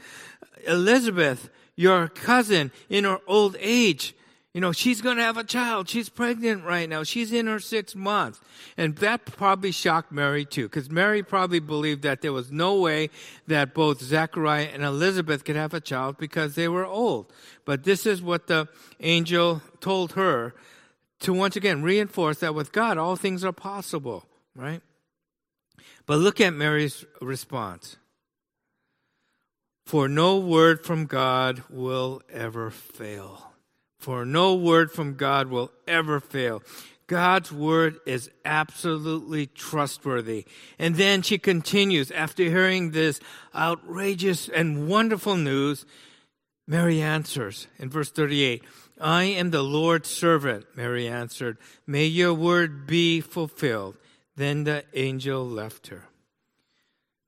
Elizabeth, 0.68 1.50
your 1.76 2.08
cousin 2.08 2.72
in 2.90 3.04
her 3.04 3.20
old 3.28 3.56
age, 3.60 4.16
you 4.54 4.62
know, 4.62 4.72
she's 4.72 5.00
going 5.00 5.18
to 5.18 5.24
have 5.24 5.38
a 5.38 5.44
child. 5.44 5.88
She's 5.88 6.10
pregnant 6.10 6.66
right 6.66 6.90
now. 6.90 7.04
She's 7.04 7.32
in 7.32 7.46
her 7.46 7.60
sixth 7.60 7.96
month. 7.96 8.42
And 8.78 8.96
that 8.98 9.26
probably 9.26 9.72
shocked 9.72 10.12
Mary 10.12 10.44
too, 10.44 10.64
because 10.64 10.90
Mary 10.90 11.22
probably 11.22 11.60
believed 11.60 12.02
that 12.02 12.22
there 12.22 12.34
was 12.34 12.52
no 12.52 12.76
way 12.80 13.10
that 13.48 13.76
both 13.76 14.02
Zechariah 14.02 14.70
and 14.74 14.84
Elizabeth 14.84 15.46
could 15.46 15.56
have 15.56 15.74
a 15.74 15.80
child 15.80 16.18
because 16.18 16.56
they 16.56 16.68
were 16.68 16.86
old. 16.86 17.32
But 17.64 17.84
this 17.84 18.06
is 18.08 18.22
what 18.22 18.48
the 18.48 18.68
angel 19.00 19.62
told 19.82 20.14
her 20.14 20.56
to 21.20 21.34
once 21.34 21.56
again 21.56 21.84
reinforce 21.84 22.40
that 22.40 22.56
with 22.56 22.72
God, 22.72 22.98
all 22.98 23.16
things 23.16 23.44
are 23.44 23.52
possible, 23.52 24.26
right? 24.56 24.82
But 26.08 26.18
look 26.18 26.42
at 26.42 26.54
Mary's 26.54 27.06
response. 27.22 27.98
For 29.90 30.08
no 30.08 30.38
word 30.38 30.86
from 30.86 31.08
God 31.08 31.64
will 31.68 32.22
ever 32.32 32.70
fail. 32.70 33.54
For 33.98 34.24
no 34.24 34.54
word 34.54 34.92
from 34.92 35.16
God 35.16 35.48
will 35.48 35.72
ever 35.88 36.20
fail. 36.20 36.62
God's 37.08 37.52
word 37.52 37.98
is 38.06 38.30
absolutely 38.46 39.48
trustworthy. 39.48 40.46
And 40.78 40.94
then 40.94 41.24
she 41.24 41.40
continues 41.40 42.12
after 42.12 42.44
hearing 42.44 42.92
this 42.92 43.20
outrageous 43.56 44.48
and 44.48 44.88
wonderful 44.88 45.36
news. 45.36 45.88
Mary 46.68 47.02
answers 47.02 47.66
in 47.80 47.90
verse 47.90 48.12
38 48.12 48.64
I 49.02 49.24
am 49.24 49.50
the 49.50 49.64
Lord's 49.64 50.10
servant, 50.10 50.68
Mary 50.76 51.08
answered. 51.08 51.58
May 51.88 52.06
your 52.06 52.36
word 52.36 52.86
be 52.86 53.22
fulfilled. 53.22 53.98
Then 54.36 54.66
the 54.66 54.84
angel 54.94 55.44
left 55.48 55.88
her. 55.88 56.04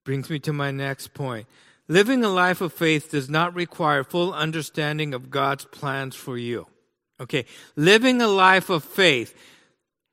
Brings 0.03 0.30
me 0.30 0.38
to 0.38 0.53
my 0.53 0.70
next 0.70 1.15
point. 1.15 1.48
Living 1.91 2.24
a 2.24 2.29
life 2.29 2.62
of 2.62 2.71
faith 2.71 3.12
does 3.12 3.29
not 3.29 3.53
require 3.53 4.01
full 4.05 4.33
understanding 4.33 5.13
of 5.13 5.29
God's 5.29 5.65
plans 5.65 6.15
for 6.15 6.38
you. 6.38 6.67
Okay. 7.19 7.43
Living 7.75 8.21
a 8.21 8.29
life 8.29 8.69
of 8.69 8.86
faith, 8.86 9.36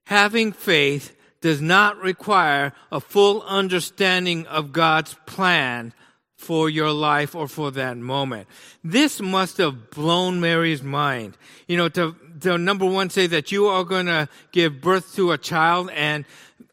having 0.06 0.50
faith 0.50 1.14
does 1.40 1.62
not 1.62 1.96
require 1.98 2.72
a 2.90 2.98
full 2.98 3.42
understanding 3.42 4.44
of 4.48 4.72
God's 4.72 5.14
plan 5.24 5.94
for 6.34 6.68
your 6.68 6.90
life 6.90 7.36
or 7.36 7.46
for 7.46 7.70
that 7.70 7.96
moment. 7.96 8.48
This 8.82 9.20
must 9.20 9.58
have 9.58 9.90
blown 9.90 10.40
Mary's 10.40 10.82
mind. 10.82 11.38
You 11.68 11.76
know, 11.76 11.88
to, 11.90 12.16
to 12.40 12.58
number 12.58 12.86
one 12.86 13.10
say 13.10 13.26
that 13.26 13.52
you 13.52 13.66
are 13.66 13.84
going 13.84 14.06
to 14.06 14.28
give 14.52 14.80
birth 14.80 15.14
to 15.16 15.32
a 15.32 15.38
child 15.38 15.90
and 15.94 16.24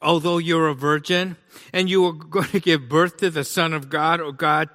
although 0.02 0.38
you're 0.38 0.68
a 0.68 0.76
virgin 0.76 1.38
and 1.74 1.90
you 1.90 2.06
are 2.06 2.14
going 2.36 2.48
to 2.48 2.60
give 2.60 2.90
birth 2.90 3.18
to 3.18 3.30
the 3.30 3.44
son 3.44 3.74
of 3.74 3.90
God 3.90 4.22
or 4.22 4.32
God 4.32 4.70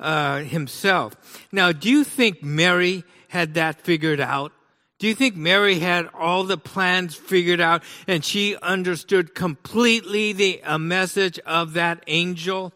uh, 0.00 0.38
himself. 0.38 1.16
Now, 1.52 1.72
do 1.72 1.90
you 1.90 2.04
think 2.04 2.42
Mary 2.42 3.04
had 3.28 3.54
that 3.54 3.80
figured 3.80 4.20
out? 4.20 4.52
Do 4.98 5.08
you 5.08 5.14
think 5.14 5.36
Mary 5.36 5.80
had 5.80 6.08
all 6.14 6.44
the 6.44 6.56
plans 6.56 7.14
figured 7.14 7.60
out 7.60 7.82
and 8.06 8.24
she 8.24 8.56
understood 8.62 9.34
completely 9.34 10.32
the 10.32 10.62
uh, 10.62 10.78
message 10.78 11.38
of 11.40 11.74
that 11.74 12.02
angel? 12.06 12.72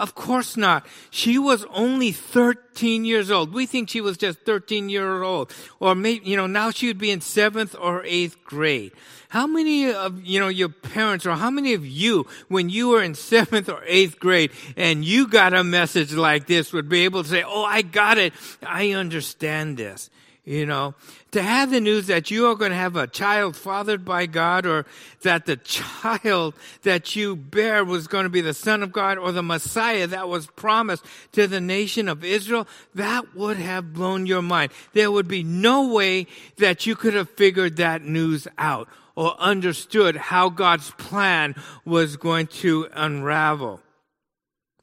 Of 0.00 0.14
course 0.14 0.56
not. 0.56 0.86
She 1.10 1.38
was 1.38 1.66
only 1.74 2.10
13 2.10 3.04
years 3.04 3.30
old. 3.30 3.52
We 3.52 3.66
think 3.66 3.90
she 3.90 4.00
was 4.00 4.16
just 4.16 4.40
13 4.46 4.88
years 4.88 5.22
old. 5.22 5.52
Or 5.78 5.94
maybe, 5.94 6.24
you 6.24 6.38
know, 6.38 6.46
now 6.46 6.70
she 6.70 6.86
would 6.86 6.96
be 6.96 7.10
in 7.10 7.20
seventh 7.20 7.76
or 7.78 8.02
eighth 8.06 8.42
grade. 8.42 8.92
How 9.28 9.46
many 9.46 9.92
of, 9.92 10.24
you 10.24 10.40
know, 10.40 10.48
your 10.48 10.70
parents 10.70 11.26
or 11.26 11.32
how 11.32 11.50
many 11.50 11.74
of 11.74 11.84
you, 11.84 12.26
when 12.48 12.70
you 12.70 12.88
were 12.88 13.02
in 13.02 13.14
seventh 13.14 13.68
or 13.68 13.82
eighth 13.86 14.18
grade 14.18 14.52
and 14.74 15.04
you 15.04 15.28
got 15.28 15.52
a 15.52 15.62
message 15.62 16.14
like 16.14 16.46
this 16.46 16.72
would 16.72 16.88
be 16.88 17.04
able 17.04 17.22
to 17.22 17.28
say, 17.28 17.42
Oh, 17.46 17.64
I 17.64 17.82
got 17.82 18.16
it. 18.16 18.32
I 18.62 18.92
understand 18.92 19.76
this 19.76 20.08
you 20.44 20.64
know, 20.64 20.94
to 21.32 21.42
have 21.42 21.70
the 21.70 21.80
news 21.80 22.06
that 22.06 22.30
you 22.30 22.46
are 22.46 22.54
going 22.54 22.70
to 22.70 22.76
have 22.76 22.96
a 22.96 23.06
child 23.06 23.56
fathered 23.56 24.04
by 24.04 24.26
God 24.26 24.64
or 24.64 24.86
that 25.22 25.44
the 25.44 25.56
child 25.56 26.54
that 26.82 27.14
you 27.14 27.36
bear 27.36 27.84
was 27.84 28.06
going 28.06 28.24
to 28.24 28.30
be 28.30 28.40
the 28.40 28.54
son 28.54 28.82
of 28.82 28.90
God 28.90 29.18
or 29.18 29.32
the 29.32 29.42
Messiah 29.42 30.06
that 30.06 30.28
was 30.28 30.46
promised 30.46 31.04
to 31.32 31.46
the 31.46 31.60
nation 31.60 32.08
of 32.08 32.24
Israel, 32.24 32.66
that 32.94 33.36
would 33.36 33.58
have 33.58 33.92
blown 33.92 34.24
your 34.24 34.42
mind. 34.42 34.72
There 34.94 35.10
would 35.10 35.28
be 35.28 35.42
no 35.42 35.92
way 35.92 36.26
that 36.56 36.86
you 36.86 36.96
could 36.96 37.14
have 37.14 37.28
figured 37.30 37.76
that 37.76 38.02
news 38.02 38.48
out 38.56 38.88
or 39.14 39.38
understood 39.38 40.16
how 40.16 40.48
God's 40.48 40.90
plan 40.92 41.54
was 41.84 42.16
going 42.16 42.46
to 42.46 42.88
unravel. 42.94 43.80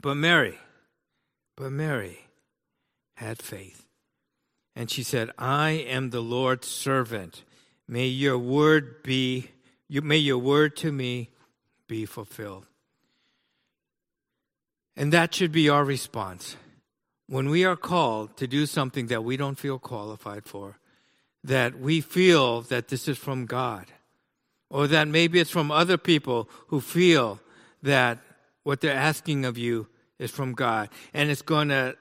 But 0.02 0.16
Mary, 0.16 0.60
but 1.56 1.72
Mary 1.72 2.20
had 3.16 3.42
faith. 3.42 3.87
And 4.78 4.92
she 4.92 5.02
said, 5.02 5.32
I 5.40 5.72
am 5.72 6.12
the 6.12 6.22
Lord's 6.22 6.68
servant. 6.68 7.44
May 7.88 8.06
your 8.06 8.38
word 8.38 9.02
be, 9.02 9.50
may 9.90 10.18
your 10.18 10.38
word 10.38 10.76
to 10.78 10.92
me 10.92 11.32
be 11.88 12.06
fulfilled. 12.06 12.68
And 14.96 15.12
that 15.12 15.34
should 15.34 15.52
be 15.52 15.68
our 15.68 15.84
response. 15.84 16.58
When 17.26 17.50
we 17.50 17.66
are 17.66 17.76
called 17.76 18.38
to 18.38 18.46
do 18.46 18.68
something 18.68 19.08
that 19.08 19.24
we 19.24 19.36
don't 19.36 19.58
feel 19.58 19.80
qualified 19.80 20.46
for, 20.46 20.78
that 21.44 21.80
we 21.80 22.00
feel 22.00 22.62
that 22.62 22.90
this 22.90 23.08
is 23.08 23.18
from 23.18 23.48
God, 23.48 23.88
or 24.70 24.86
that 24.86 25.08
maybe 25.08 25.40
it's 25.40 25.50
from 25.50 25.72
other 25.72 25.98
people 25.98 26.48
who 26.68 26.82
feel 26.82 27.40
that 27.82 28.20
what 28.62 28.82
they're 28.82 28.94
asking 28.94 29.44
of 29.44 29.58
you 29.58 29.88
is 30.20 30.30
from 30.30 30.54
God, 30.54 30.90
and 31.16 31.32
it's 31.32 31.42
going 31.42 31.70
to, 31.70 31.96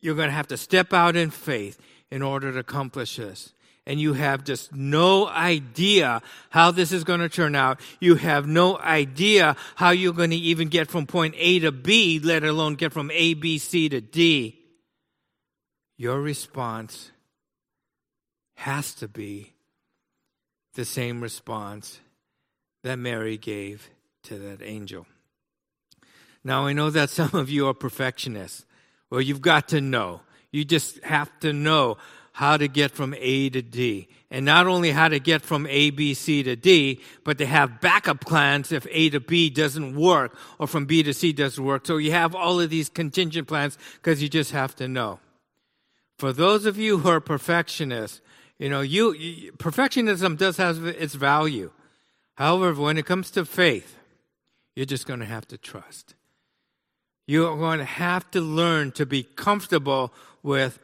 you're 0.00 0.14
going 0.14 0.28
to 0.28 0.34
have 0.34 0.48
to 0.48 0.56
step 0.56 0.92
out 0.92 1.16
in 1.16 1.30
faith 1.30 1.80
in 2.12 2.20
order 2.20 2.52
to 2.52 2.58
accomplish 2.58 3.16
this. 3.16 3.54
And 3.86 3.98
you 3.98 4.12
have 4.12 4.44
just 4.44 4.72
no 4.74 5.26
idea 5.26 6.20
how 6.50 6.70
this 6.70 6.92
is 6.92 7.04
going 7.04 7.20
to 7.20 7.28
turn 7.30 7.56
out. 7.56 7.80
You 8.00 8.16
have 8.16 8.46
no 8.46 8.78
idea 8.78 9.56
how 9.76 9.90
you're 9.90 10.12
going 10.12 10.30
to 10.30 10.36
even 10.36 10.68
get 10.68 10.90
from 10.90 11.06
point 11.06 11.34
A 11.38 11.58
to 11.60 11.72
B, 11.72 12.20
let 12.22 12.44
alone 12.44 12.74
get 12.74 12.92
from 12.92 13.10
A, 13.10 13.32
B, 13.32 13.56
C 13.56 13.88
to 13.88 14.02
D. 14.02 14.60
Your 15.96 16.20
response 16.20 17.10
has 18.56 18.94
to 18.96 19.08
be 19.08 19.54
the 20.74 20.84
same 20.84 21.22
response 21.22 21.98
that 22.82 22.98
Mary 22.98 23.38
gave 23.38 23.88
to 24.24 24.38
that 24.38 24.62
angel. 24.62 25.06
Now, 26.44 26.66
I 26.66 26.74
know 26.74 26.90
that 26.90 27.08
some 27.08 27.30
of 27.32 27.48
you 27.48 27.68
are 27.68 27.74
perfectionists. 27.74 28.66
Well, 29.08 29.22
you've 29.22 29.40
got 29.40 29.68
to 29.68 29.80
know 29.80 30.20
you 30.52 30.64
just 30.64 31.02
have 31.02 31.30
to 31.40 31.52
know 31.52 31.96
how 32.32 32.56
to 32.56 32.66
get 32.66 32.90
from 32.90 33.14
A 33.18 33.50
to 33.50 33.62
D. 33.62 34.08
And 34.30 34.46
not 34.46 34.66
only 34.66 34.90
how 34.90 35.08
to 35.08 35.20
get 35.20 35.42
from 35.42 35.66
A, 35.66 35.90
B, 35.90 36.14
C 36.14 36.42
to 36.42 36.56
D, 36.56 37.00
but 37.24 37.36
to 37.38 37.46
have 37.46 37.80
backup 37.80 38.20
plans 38.22 38.72
if 38.72 38.86
A 38.90 39.10
to 39.10 39.20
B 39.20 39.50
doesn't 39.50 39.94
work 39.94 40.36
or 40.58 40.66
from 40.66 40.86
B 40.86 41.02
to 41.02 41.12
C 41.12 41.32
doesn't 41.32 41.62
work. 41.62 41.86
So 41.86 41.98
you 41.98 42.12
have 42.12 42.34
all 42.34 42.58
of 42.60 42.70
these 42.70 42.88
contingent 42.88 43.48
plans 43.48 43.76
because 43.96 44.22
you 44.22 44.30
just 44.30 44.52
have 44.52 44.74
to 44.76 44.88
know. 44.88 45.20
For 46.18 46.32
those 46.32 46.64
of 46.64 46.78
you 46.78 46.98
who 46.98 47.08
are 47.10 47.20
perfectionists, 47.20 48.22
you 48.58 48.70
know, 48.70 48.80
you, 48.80 49.12
you 49.12 49.52
perfectionism 49.52 50.38
does 50.38 50.56
have 50.56 50.86
its 50.86 51.14
value. 51.14 51.70
However, 52.36 52.80
when 52.80 52.96
it 52.96 53.04
comes 53.04 53.30
to 53.32 53.44
faith, 53.44 53.98
you're 54.74 54.86
just 54.86 55.06
going 55.06 55.20
to 55.20 55.26
have 55.26 55.46
to 55.48 55.58
trust. 55.58 56.14
You're 57.26 57.56
going 57.56 57.78
to 57.78 57.84
have 57.84 58.30
to 58.30 58.40
learn 58.40 58.92
to 58.92 59.04
be 59.04 59.22
comfortable 59.22 60.12
with 60.42 60.78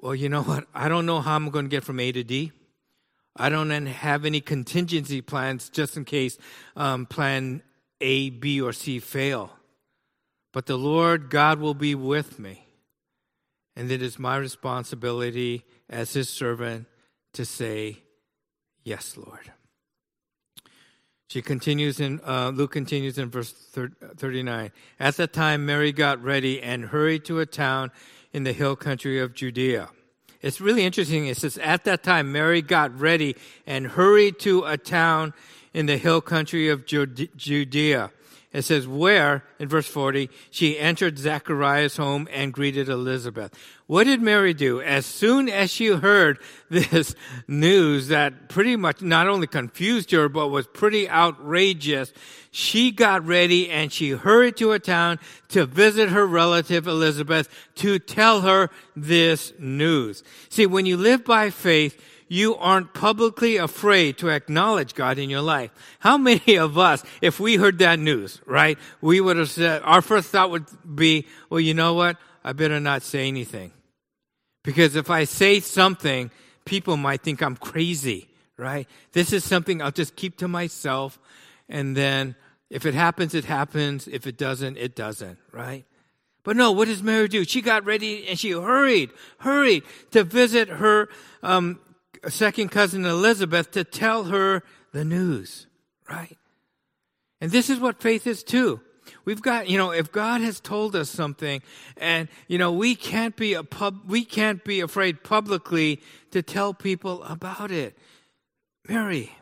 well, 0.00 0.14
you 0.14 0.28
know 0.28 0.42
what? 0.42 0.66
I 0.74 0.88
don't 0.88 1.06
know 1.06 1.20
how 1.20 1.34
I'm 1.34 1.50
going 1.50 1.64
to 1.64 1.68
get 1.68 1.84
from 1.84 1.98
A 1.98 2.12
to 2.12 2.22
D. 2.22 2.52
I 3.36 3.48
don't 3.48 3.70
have 3.70 4.24
any 4.24 4.40
contingency 4.40 5.20
plans 5.20 5.68
just 5.68 5.96
in 5.96 6.04
case 6.04 6.38
um, 6.76 7.06
plan 7.06 7.62
A, 8.00 8.30
B, 8.30 8.60
or 8.60 8.72
C 8.72 8.98
fail. 8.98 9.50
But 10.52 10.66
the 10.66 10.78
Lord 10.78 11.30
God 11.30 11.60
will 11.60 11.74
be 11.74 11.94
with 11.94 12.38
me. 12.38 12.64
And 13.76 13.90
it 13.92 14.02
is 14.02 14.18
my 14.18 14.36
responsibility 14.36 15.64
as 15.88 16.12
his 16.12 16.28
servant 16.28 16.86
to 17.34 17.44
say, 17.44 17.98
Yes, 18.82 19.16
Lord. 19.16 19.52
She 21.28 21.42
continues 21.42 22.00
in, 22.00 22.20
uh, 22.26 22.50
Luke 22.54 22.72
continues 22.72 23.18
in 23.18 23.28
verse 23.28 23.52
39. 23.52 24.72
At 24.98 25.16
that 25.18 25.34
time, 25.34 25.66
Mary 25.66 25.92
got 25.92 26.22
ready 26.22 26.62
and 26.62 26.86
hurried 26.86 27.26
to 27.26 27.40
a 27.40 27.46
town 27.46 27.90
in 28.32 28.44
the 28.44 28.52
hill 28.52 28.76
country 28.76 29.20
of 29.20 29.34
Judea. 29.34 29.88
It's 30.40 30.60
really 30.60 30.84
interesting. 30.84 31.26
It 31.26 31.36
says, 31.36 31.58
At 31.58 31.84
that 31.84 32.02
time, 32.02 32.30
Mary 32.30 32.62
got 32.62 32.98
ready 32.98 33.36
and 33.66 33.86
hurried 33.86 34.38
to 34.40 34.64
a 34.64 34.76
town 34.76 35.34
in 35.74 35.86
the 35.86 35.96
hill 35.96 36.20
country 36.20 36.68
of 36.68 36.86
Judea. 36.86 38.10
It 38.50 38.62
says, 38.62 38.88
where, 38.88 39.44
in 39.58 39.68
verse 39.68 39.86
40, 39.86 40.30
she 40.50 40.78
entered 40.78 41.18
Zechariah's 41.18 41.98
home 41.98 42.26
and 42.32 42.50
greeted 42.52 42.88
Elizabeth. 42.88 43.52
What 43.86 44.04
did 44.04 44.22
Mary 44.22 44.54
do? 44.54 44.80
As 44.80 45.04
soon 45.04 45.50
as 45.50 45.70
she 45.70 45.88
heard 45.88 46.38
this 46.70 47.14
news 47.46 48.08
that 48.08 48.48
pretty 48.48 48.74
much 48.76 49.02
not 49.02 49.28
only 49.28 49.46
confused 49.46 50.10
her, 50.12 50.30
but 50.30 50.48
was 50.48 50.66
pretty 50.66 51.10
outrageous, 51.10 52.10
she 52.50 52.90
got 52.90 53.26
ready 53.26 53.68
and 53.68 53.92
she 53.92 54.10
hurried 54.10 54.56
to 54.56 54.72
a 54.72 54.78
town 54.78 55.18
to 55.48 55.66
visit 55.66 56.08
her 56.08 56.26
relative 56.26 56.86
Elizabeth 56.86 57.50
to 57.74 57.98
tell 57.98 58.40
her 58.40 58.70
this 58.96 59.52
news. 59.58 60.22
See, 60.48 60.64
when 60.64 60.86
you 60.86 60.96
live 60.96 61.22
by 61.22 61.50
faith, 61.50 62.02
you 62.28 62.54
aren't 62.56 62.94
publicly 62.94 63.56
afraid 63.56 64.18
to 64.18 64.28
acknowledge 64.28 64.94
God 64.94 65.18
in 65.18 65.30
your 65.30 65.40
life. 65.40 65.70
How 65.98 66.18
many 66.18 66.56
of 66.56 66.78
us, 66.78 67.02
if 67.20 67.40
we 67.40 67.56
heard 67.56 67.78
that 67.78 67.98
news, 67.98 68.40
right, 68.46 68.78
we 69.00 69.20
would 69.20 69.36
have 69.36 69.50
said, 69.50 69.82
our 69.84 70.02
first 70.02 70.28
thought 70.28 70.50
would 70.50 70.66
be, 70.94 71.26
well, 71.50 71.60
you 71.60 71.74
know 71.74 71.94
what? 71.94 72.16
I 72.44 72.52
better 72.52 72.80
not 72.80 73.02
say 73.02 73.28
anything. 73.28 73.72
Because 74.62 74.96
if 74.96 75.10
I 75.10 75.24
say 75.24 75.60
something, 75.60 76.30
people 76.64 76.96
might 76.96 77.22
think 77.22 77.42
I'm 77.42 77.56
crazy, 77.56 78.28
right? 78.56 78.86
This 79.12 79.32
is 79.32 79.44
something 79.44 79.80
I'll 79.80 79.90
just 79.90 80.16
keep 80.16 80.36
to 80.38 80.48
myself. 80.48 81.18
And 81.68 81.96
then 81.96 82.36
if 82.70 82.84
it 82.84 82.94
happens, 82.94 83.34
it 83.34 83.44
happens. 83.44 84.06
If 84.06 84.26
it 84.26 84.36
doesn't, 84.36 84.76
it 84.76 84.94
doesn't, 84.94 85.38
right? 85.52 85.84
But 86.44 86.56
no, 86.56 86.72
what 86.72 86.88
does 86.88 87.02
Mary 87.02 87.28
do? 87.28 87.44
She 87.44 87.60
got 87.60 87.84
ready 87.84 88.26
and 88.28 88.38
she 88.38 88.52
hurried, 88.52 89.10
hurried 89.38 89.82
to 90.12 90.24
visit 90.24 90.68
her 90.68 91.08
um, 91.42 91.80
second 92.28 92.70
cousin 92.70 93.04
Elizabeth 93.04 93.70
to 93.72 93.84
tell 93.84 94.24
her 94.24 94.62
the 94.92 95.04
news, 95.04 95.66
right? 96.08 96.36
And 97.40 97.50
this 97.50 97.70
is 97.70 97.78
what 97.78 98.02
faith 98.02 98.26
is 98.26 98.42
too. 98.42 98.80
We've 99.24 99.42
got, 99.42 99.68
you 99.68 99.78
know, 99.78 99.90
if 99.90 100.12
God 100.12 100.40
has 100.40 100.60
told 100.60 100.94
us 100.94 101.10
something 101.10 101.62
and, 101.96 102.28
you 102.46 102.58
know, 102.58 102.72
we 102.72 102.94
can't 102.94 103.36
be 103.36 103.54
a 103.54 103.62
pub, 103.62 104.00
we 104.06 104.24
can't 104.24 104.64
be 104.64 104.80
afraid 104.80 105.22
publicly 105.22 106.02
to 106.30 106.42
tell 106.42 106.74
people 106.74 107.22
about 107.24 107.70
it. 107.70 107.96
Mary 108.88 109.32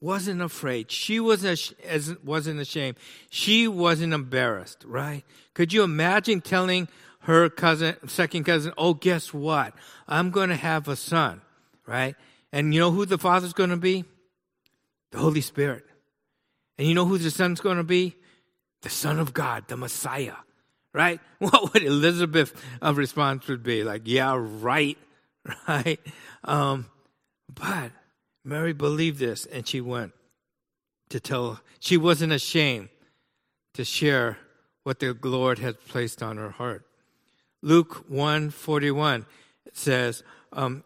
wasn't 0.00 0.42
afraid. 0.42 0.90
She 0.90 1.20
wasn't, 1.20 1.74
wasn't 2.24 2.60
ashamed. 2.60 2.96
She 3.30 3.68
wasn't 3.68 4.12
embarrassed, 4.12 4.84
right? 4.86 5.24
Could 5.54 5.72
you 5.72 5.82
imagine 5.82 6.40
telling 6.40 6.88
her 7.20 7.48
cousin, 7.48 7.96
second 8.08 8.44
cousin, 8.44 8.72
oh, 8.76 8.94
guess 8.94 9.32
what? 9.32 9.74
I'm 10.06 10.30
going 10.30 10.50
to 10.50 10.56
have 10.56 10.88
a 10.88 10.96
son 10.96 11.40
right? 11.86 12.16
And 12.52 12.72
you 12.72 12.80
know 12.80 12.90
who 12.90 13.06
the 13.06 13.18
Father's 13.18 13.52
going 13.52 13.70
to 13.70 13.76
be? 13.76 14.04
The 15.10 15.18
Holy 15.18 15.40
Spirit. 15.40 15.84
And 16.78 16.88
you 16.88 16.94
know 16.94 17.04
who 17.04 17.18
the 17.18 17.30
Son's 17.30 17.60
going 17.60 17.76
to 17.76 17.84
be? 17.84 18.16
The 18.82 18.90
Son 18.90 19.18
of 19.18 19.32
God, 19.32 19.68
the 19.68 19.76
Messiah, 19.76 20.36
right? 20.92 21.20
What 21.38 21.72
would 21.72 21.82
Elizabeth's 21.82 22.52
uh, 22.82 22.94
response 22.94 23.46
would 23.48 23.62
be? 23.62 23.84
Like, 23.84 24.02
yeah, 24.04 24.36
right, 24.38 24.98
right? 25.68 26.00
Um, 26.42 26.86
but 27.52 27.92
Mary 28.44 28.72
believed 28.72 29.18
this 29.18 29.46
and 29.46 29.66
she 29.66 29.80
went 29.80 30.12
to 31.10 31.20
tell, 31.20 31.60
she 31.80 31.96
wasn't 31.96 32.32
ashamed 32.32 32.88
to 33.74 33.84
share 33.84 34.38
what 34.84 35.00
the 35.00 35.16
Lord 35.22 35.58
had 35.58 35.84
placed 35.86 36.22
on 36.22 36.36
her 36.36 36.50
heart. 36.50 36.86
Luke 37.62 38.04
141 38.08 39.26
says, 39.72 40.22
um, 40.52 40.84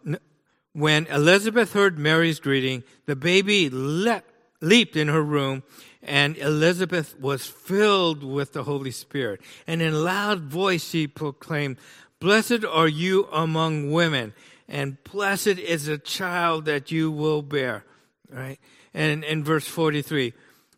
when 0.79 1.07
Elizabeth 1.07 1.73
heard 1.73 1.99
Mary's 1.99 2.39
greeting, 2.39 2.83
the 3.05 3.15
baby 3.15 3.69
leaped 3.69 4.95
in 4.95 5.07
her 5.07 5.21
room, 5.21 5.63
and 6.01 6.37
Elizabeth 6.37 7.19
was 7.19 7.45
filled 7.45 8.23
with 8.23 8.53
the 8.53 8.63
Holy 8.63 8.91
Spirit. 8.91 9.41
And 9.67 9.81
in 9.81 10.03
loud 10.03 10.41
voice 10.41 10.89
she 10.89 11.07
proclaimed, 11.07 11.77
Blessed 12.19 12.65
are 12.65 12.87
you 12.87 13.27
among 13.31 13.91
women, 13.91 14.33
and 14.67 15.01
blessed 15.03 15.47
is 15.47 15.85
the 15.85 15.97
child 15.97 16.65
that 16.65 16.91
you 16.91 17.11
will 17.11 17.41
bear. 17.41 17.85
Right? 18.29 18.59
And 18.93 19.23
in 19.23 19.43
verse 19.43 19.67
43, 19.67 20.33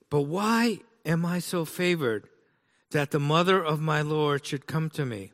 but 0.09 0.21
why 0.21 0.79
am 1.05 1.25
I 1.25 1.39
so 1.39 1.65
favored 1.65 2.27
that 2.91 3.11
the 3.11 3.19
mother 3.19 3.63
of 3.63 3.79
my 3.79 4.01
Lord 4.01 4.45
should 4.45 4.67
come 4.67 4.89
to 4.91 5.05
me? 5.05 5.31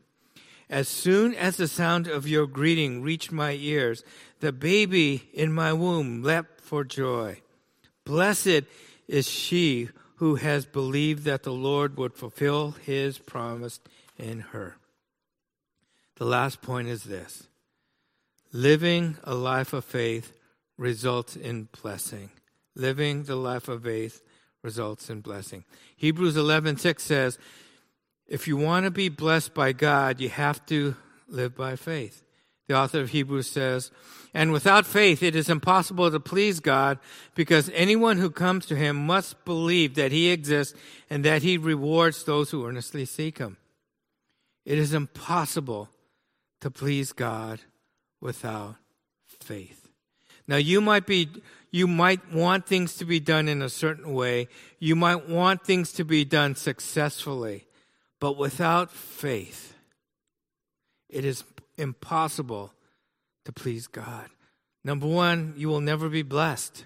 As 0.70 0.88
soon 0.88 1.34
as 1.34 1.58
the 1.58 1.68
sound 1.68 2.08
of 2.08 2.28
your 2.28 2.46
greeting 2.46 3.02
reached 3.02 3.32
my 3.32 3.54
ears, 3.54 4.04
the 4.42 4.52
baby 4.52 5.30
in 5.34 5.54
my 5.54 5.72
womb 5.72 6.24
leapt 6.24 6.62
for 6.62 6.84
joy. 6.84 7.42
Blessed 8.04 8.64
is 9.08 9.30
she 9.30 9.90
who 10.16 10.36
has 10.36 10.66
believed 10.66 11.24
that 11.24 11.44
the 11.44 11.54
Lord 11.54 11.98
would 11.98 12.14
fulfill 12.14 12.72
his 12.72 13.18
promise 13.18 13.80
in 14.18 14.40
her. 14.40 14.78
The 16.16 16.26
last 16.26 16.62
point 16.62 16.88
is 16.88 17.04
this 17.04 17.48
living 18.52 19.18
a 19.24 19.36
life 19.36 19.74
of 19.74 19.86
faith 19.86 20.34
results 20.78 21.36
in 21.36 21.70
blessing. 21.82 22.32
Living 22.76 23.24
the 23.24 23.36
life 23.36 23.68
of 23.68 23.84
faith 23.84 24.22
results 24.64 25.10
in 25.10 25.22
blessing. 25.22 25.64
Hebrews 25.96 26.36
11:6 26.36 27.00
says, 27.00 27.38
if 28.28 28.48
you 28.48 28.58
want 28.58 28.86
to 28.86 28.92
be 28.92 29.10
blessed 29.10 29.54
by 29.54 29.72
God, 29.72 30.20
you 30.20 30.30
have 30.30 30.66
to 30.68 30.96
live 31.28 31.56
by 31.56 31.76
faith. 31.76 32.24
The 32.68 32.76
author 32.76 33.00
of 33.00 33.10
Hebrews 33.10 33.50
says, 33.50 33.92
And 34.34 34.52
without 34.52 34.86
faith, 34.86 35.24
it 35.24 35.36
is 35.36 35.50
impossible 35.50 36.12
to 36.12 36.20
please 36.20 36.60
God 36.60 37.00
because 37.34 37.72
anyone 37.74 38.18
who 38.18 38.30
comes 38.30 38.66
to 38.66 38.76
him 38.76 39.06
must 39.06 39.46
believe 39.46 39.96
that 39.96 40.12
he 40.12 40.30
exists 40.30 40.78
and 41.10 41.24
that 41.24 41.44
he 41.44 41.58
rewards 41.58 42.24
those 42.24 42.52
who 42.52 42.66
earnestly 42.66 43.06
seek 43.06 43.38
him. 43.38 43.58
It 44.66 44.78
is 44.78 44.94
impossible 44.94 45.90
to 46.60 46.70
please 46.70 47.14
God 47.14 47.62
without 48.20 48.76
faith. 49.26 49.88
Now 50.46 50.58
you 50.58 50.82
might 50.82 51.06
be, 51.06 51.30
you 51.72 51.88
might 51.88 52.34
want 52.34 52.66
things 52.66 52.96
to 52.98 53.06
be 53.06 53.22
done 53.22 53.48
in 53.48 53.62
a 53.62 53.70
certain 53.70 54.14
way. 54.14 54.50
You 54.80 54.98
might 54.98 55.30
want 55.30 55.64
things 55.66 55.94
to 55.94 56.04
be 56.04 56.26
done 56.26 56.56
successfully. 56.56 57.67
But 58.20 58.38
without 58.38 58.92
faith, 58.92 59.76
it 61.10 61.24
is 61.24 61.44
impossible 61.78 62.74
to 63.46 63.52
please 63.52 63.88
God. 63.88 64.30
Number 64.84 65.08
one, 65.08 65.54
you 65.58 65.68
will 65.68 65.82
never 65.82 66.10
be 66.10 66.24
blessed. 66.24 66.86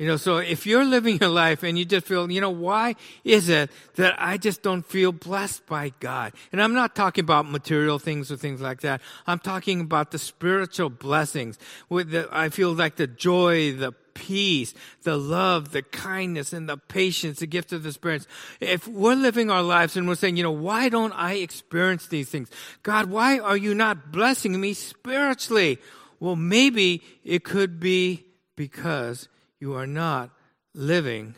You 0.00 0.06
know, 0.06 0.16
so 0.16 0.38
if 0.38 0.66
you're 0.66 0.84
living 0.84 1.18
your 1.20 1.28
life 1.28 1.62
and 1.62 1.78
you 1.78 1.84
just 1.84 2.06
feel, 2.06 2.30
you 2.30 2.40
know, 2.40 2.48
why 2.48 2.96
is 3.22 3.50
it 3.50 3.70
that 3.96 4.14
I 4.16 4.38
just 4.38 4.62
don't 4.62 4.80
feel 4.80 5.12
blessed 5.12 5.66
by 5.66 5.92
God? 6.00 6.32
And 6.52 6.62
I'm 6.62 6.72
not 6.72 6.96
talking 6.96 7.22
about 7.22 7.50
material 7.50 7.98
things 7.98 8.32
or 8.32 8.38
things 8.38 8.62
like 8.62 8.80
that. 8.80 9.02
I'm 9.26 9.38
talking 9.38 9.78
about 9.82 10.10
the 10.10 10.18
spiritual 10.18 10.88
blessings. 10.88 11.58
With 11.90 12.12
the, 12.12 12.26
I 12.32 12.48
feel 12.48 12.72
like 12.72 12.96
the 12.96 13.08
joy, 13.08 13.72
the 13.72 13.92
peace, 14.20 14.74
the 15.02 15.16
love, 15.16 15.72
the 15.72 15.82
kindness, 15.82 16.52
and 16.52 16.68
the 16.68 16.76
patience, 16.76 17.40
the 17.40 17.46
gift 17.46 17.72
of 17.72 17.82
the 17.82 17.92
Spirit. 17.92 18.26
If 18.60 18.86
we're 18.86 19.14
living 19.14 19.50
our 19.50 19.62
lives 19.62 19.96
and 19.96 20.06
we're 20.06 20.14
saying, 20.14 20.36
you 20.36 20.42
know, 20.42 20.50
why 20.50 20.90
don't 20.90 21.12
I 21.12 21.34
experience 21.34 22.06
these 22.06 22.28
things? 22.28 22.50
God, 22.82 23.06
why 23.06 23.38
are 23.38 23.56
you 23.56 23.74
not 23.74 24.12
blessing 24.12 24.60
me 24.60 24.74
spiritually? 24.74 25.78
Well, 26.20 26.36
maybe 26.36 27.02
it 27.24 27.44
could 27.44 27.80
be 27.80 28.26
because 28.56 29.28
you 29.58 29.74
are 29.74 29.86
not 29.86 30.30
living 30.74 31.34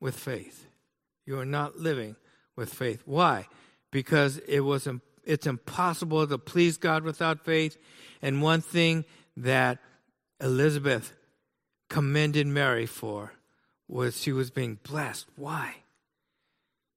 with 0.00 0.16
faith. 0.16 0.66
You 1.26 1.38
are 1.38 1.44
not 1.44 1.78
living 1.78 2.16
with 2.56 2.72
faith. 2.72 3.02
Why? 3.04 3.46
Because 3.92 4.38
it 4.38 4.60
was 4.60 4.88
it's 5.24 5.46
impossible 5.46 6.26
to 6.26 6.38
please 6.38 6.78
God 6.78 7.02
without 7.02 7.44
faith. 7.44 7.76
And 8.22 8.40
one 8.40 8.62
thing 8.62 9.04
that 9.36 9.78
Elizabeth 10.40 11.12
commended 11.88 12.46
Mary 12.46 12.86
for 12.86 13.32
was 13.88 14.20
she 14.20 14.32
was 14.32 14.50
being 14.50 14.78
blessed. 14.82 15.26
Why? 15.36 15.76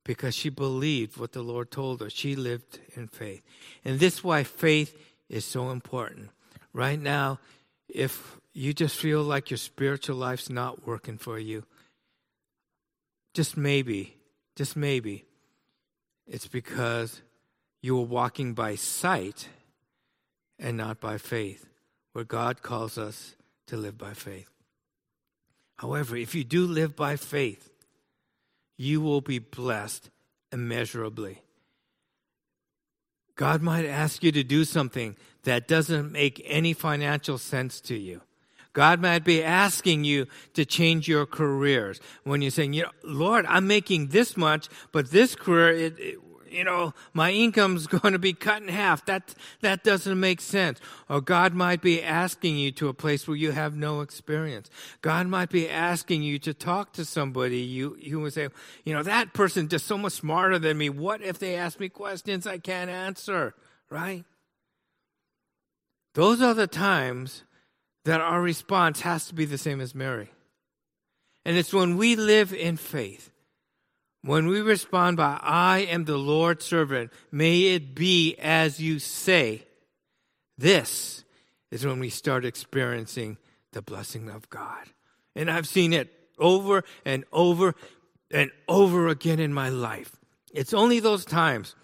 Because 0.04 0.34
she 0.34 0.50
believed 0.50 1.18
what 1.18 1.34
the 1.34 1.44
Lord 1.44 1.72
told 1.72 2.02
her. 2.02 2.10
She 2.10 2.36
lived 2.36 2.80
in 2.96 3.08
faith. 3.08 3.44
And 3.86 4.00
this 4.00 4.16
is 4.16 4.24
why 4.24 4.44
faith 4.44 4.98
is 5.30 5.46
so 5.46 5.70
important. 5.70 6.30
Right 6.74 7.00
now, 7.00 7.40
if 7.88 8.38
you 8.54 8.74
just 8.74 8.96
feel 8.96 9.22
like 9.22 9.52
your 9.52 9.58
spiritual 9.58 10.16
life's 10.16 10.50
not 10.50 10.88
working 10.88 11.18
for 11.18 11.38
you, 11.38 11.64
just 13.34 13.56
maybe, 13.56 14.16
just 14.56 14.76
maybe, 14.76 15.26
it's 16.28 16.48
because 16.48 17.22
you 17.82 17.98
are 17.98 18.06
walking 18.06 18.54
by 18.54 18.76
sight 18.76 19.50
and 20.58 20.78
not 20.78 21.00
by 21.00 21.18
faith, 21.18 21.66
where 22.14 22.26
God 22.26 22.62
calls 22.62 22.98
us 22.98 23.36
to 23.68 23.78
live 23.78 23.98
by 23.98 24.14
faith. 24.14 24.50
However, 25.80 26.18
if 26.18 26.36
you 26.36 26.44
do 26.44 26.68
live 26.68 26.98
by 26.98 27.16
faith, 27.16 27.70
you 28.76 29.00
will 29.00 29.22
be 29.22 29.40
blessed 29.40 30.10
immeasurably. 30.52 31.42
God 33.38 33.62
might 33.62 33.86
ask 33.86 34.22
you 34.22 34.34
to 34.34 34.44
do 34.44 34.66
something 34.66 35.16
that 35.44 35.70
doesn't 35.70 36.12
make 36.12 36.42
any 36.46 36.74
financial 36.74 37.38
sense 37.38 37.80
to 37.82 37.96
you. 37.96 38.20
God 38.74 39.00
might 39.00 39.24
be 39.24 39.42
asking 39.42 40.04
you 40.04 40.28
to 40.54 40.66
change 40.66 41.08
your 41.08 41.26
careers. 41.26 42.02
When 42.26 42.42
you're 42.42 42.52
saying, 42.52 42.74
you 42.74 42.84
know, 42.84 42.92
Lord, 43.06 43.46
I'm 43.46 43.66
making 43.66 44.08
this 44.08 44.36
much, 44.36 44.68
but 44.92 45.12
this 45.12 45.34
career, 45.34 45.70
it, 45.70 45.98
it, 45.98 46.20
you 46.52 46.64
know, 46.64 46.94
my 47.14 47.32
income's 47.32 47.88
going 48.00 48.14
to 48.14 48.20
be 48.20 48.34
cut 48.34 48.62
in 48.62 48.68
half. 48.68 49.06
That, 49.06 49.36
that 49.62 49.84
doesn't 49.84 50.20
make 50.20 50.42
sense. 50.42 50.80
Or 51.10 51.22
God 51.22 51.54
might 51.54 51.82
be 51.82 52.02
asking 52.02 52.58
you 52.58 52.72
to 52.74 52.88
a 52.88 52.94
place 52.94 53.28
where 53.28 53.38
you 53.38 53.52
have 53.52 53.76
no 53.76 54.02
experience. 54.02 54.70
God 55.02 55.28
might 55.28 55.50
be 55.50 55.70
asking 55.70 56.24
you 56.24 56.40
to 56.40 56.54
talk 56.54 56.94
to 56.94 57.06
somebody. 57.06 57.60
You, 57.60 57.98
you 58.00 58.20
would 58.20 58.34
say, 58.34 58.50
you 58.84 58.94
know, 58.94 59.04
that 59.04 59.34
person's 59.34 59.70
just 59.70 59.88
so 59.88 59.98
much 59.98 60.14
smarter 60.14 60.60
than 60.60 60.78
me. 60.78 60.90
What 60.90 61.22
if 61.22 61.40
they 61.40 61.56
ask 61.56 61.80
me 61.80 61.90
questions 61.90 62.46
I 62.46 62.58
can't 62.58 62.90
answer? 62.90 63.54
Right? 63.90 64.26
Those 66.14 66.42
are 66.42 66.54
the 66.54 66.68
times 66.68 67.44
that 68.06 68.22
our 68.22 68.42
response 68.42 69.02
has 69.02 69.28
to 69.28 69.36
be 69.36 69.46
the 69.46 69.58
same 69.58 69.82
as 69.82 69.94
Mary. 69.94 70.30
And 71.46 71.58
it's 71.58 71.74
when 71.74 71.98
we 71.98 72.16
live 72.16 72.54
in 72.54 72.78
faith 72.78 73.32
when 74.22 74.48
we 74.48 74.62
respond 74.62 75.18
by, 75.18 75.40
I 75.42 75.80
am 75.80 76.06
the 76.06 76.18
Lord's 76.18 76.66
servant, 76.66 77.12
may 77.32 77.74
it 77.74 77.96
be 77.96 78.36
as 78.38 78.80
you 78.80 79.00
say, 79.00 79.64
this 80.58 81.24
is 81.72 81.86
when 81.86 82.00
we 82.00 82.10
start 82.10 82.46
experiencing 82.46 83.38
the 83.72 83.82
blessing 83.82 84.30
of 84.30 84.50
God. 84.50 84.86
And 85.36 85.50
I've 85.50 85.68
seen 85.68 85.94
it 85.94 86.12
over 86.38 86.84
and 87.06 87.24
over 87.32 87.76
and 88.32 88.52
over 88.68 89.08
again 89.08 89.40
in 89.40 89.54
my 89.54 89.70
life. 89.70 90.16
It's 90.54 90.74
only 90.74 91.00
those 91.00 91.26
times 91.26 91.76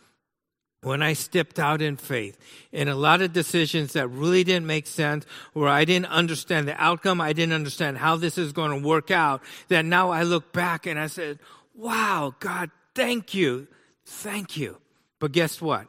when 0.82 1.02
I 1.02 1.14
stepped 1.14 1.58
out 1.58 1.82
in 1.82 1.98
faith 1.98 2.38
in 2.72 2.88
a 2.88 2.96
lot 2.96 3.22
of 3.22 3.34
decisions 3.34 3.94
that 3.94 4.08
really 4.08 4.44
didn't 4.44 4.68
make 4.68 4.86
sense, 4.86 5.26
where 5.54 5.70
I 5.70 5.84
didn't 5.84 6.08
understand 6.08 6.68
the 6.68 6.80
outcome, 6.80 7.20
I 7.20 7.34
didn't 7.34 7.54
understand 7.54 7.98
how 7.98 8.18
this 8.18 8.38
is 8.38 8.52
going 8.52 8.70
to 8.70 8.88
work 8.88 9.10
out, 9.10 9.42
that 9.70 9.84
now 9.84 10.12
I 10.12 10.24
look 10.24 10.54
back 10.54 10.86
and 10.86 11.00
I 11.00 11.08
said, 11.08 11.40
Wow, 11.76 12.36
God, 12.40 12.72
thank 12.94 13.34
you. 13.34 13.68
Thank 14.06 14.58
you. 14.58 14.78
But 15.20 15.32
guess 15.32 15.62
what? 15.62 15.88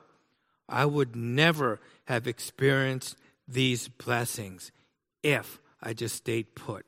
I 0.69 0.85
would 0.85 1.15
never 1.15 1.81
have 2.07 2.27
experienced 2.27 3.17
these 3.47 3.89
blessings 3.89 4.73
if 5.23 5.61
I 5.83 5.93
just 5.93 6.17
stayed 6.17 6.55
put. 6.55 6.87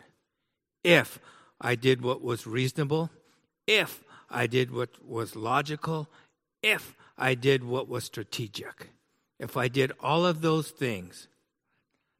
If 0.82 1.20
I 1.60 1.74
did 1.74 2.02
what 2.02 2.22
was 2.22 2.46
reasonable, 2.46 3.10
if 3.66 4.02
I 4.30 4.46
did 4.46 4.72
what 4.72 4.90
was 5.04 5.36
logical, 5.36 6.08
if 6.62 6.96
I 7.16 7.34
did 7.34 7.64
what 7.64 7.88
was 7.88 8.04
strategic. 8.04 8.90
If 9.38 9.56
I 9.56 9.68
did 9.68 9.92
all 10.00 10.26
of 10.26 10.40
those 10.40 10.70
things. 10.70 11.28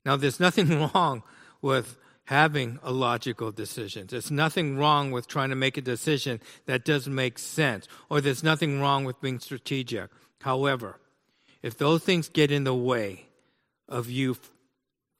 Now, 0.04 0.16
there's 0.16 0.40
nothing 0.40 0.90
wrong 0.94 1.22
with 1.60 1.96
having 2.28 2.78
a 2.82 2.92
logical 2.92 3.50
decision. 3.50 4.06
There's 4.06 4.30
nothing 4.30 4.76
wrong 4.76 5.10
with 5.10 5.26
trying 5.26 5.48
to 5.48 5.56
make 5.56 5.78
a 5.78 5.80
decision 5.80 6.42
that 6.66 6.84
doesn't 6.84 7.14
make 7.14 7.38
sense, 7.38 7.88
or 8.10 8.20
there's 8.20 8.42
nothing 8.42 8.82
wrong 8.82 9.06
with 9.06 9.18
being 9.22 9.38
strategic. 9.38 10.10
However, 10.42 11.00
if 11.62 11.78
those 11.78 12.02
things 12.02 12.28
get 12.28 12.50
in 12.50 12.64
the 12.64 12.74
way 12.74 13.28
of 13.88 14.10
you 14.10 14.36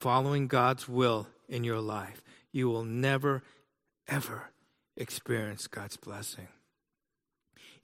following 0.01 0.49
God's 0.49 0.87
will 0.87 1.27
in 1.49 1.65
your 1.65 1.81
life, 1.81 2.23
you 2.53 2.69
will 2.69 2.85
never, 2.85 3.43
ever 4.07 4.51
experience 4.95 5.67
God's 5.67 5.97
blessing. 5.97 6.49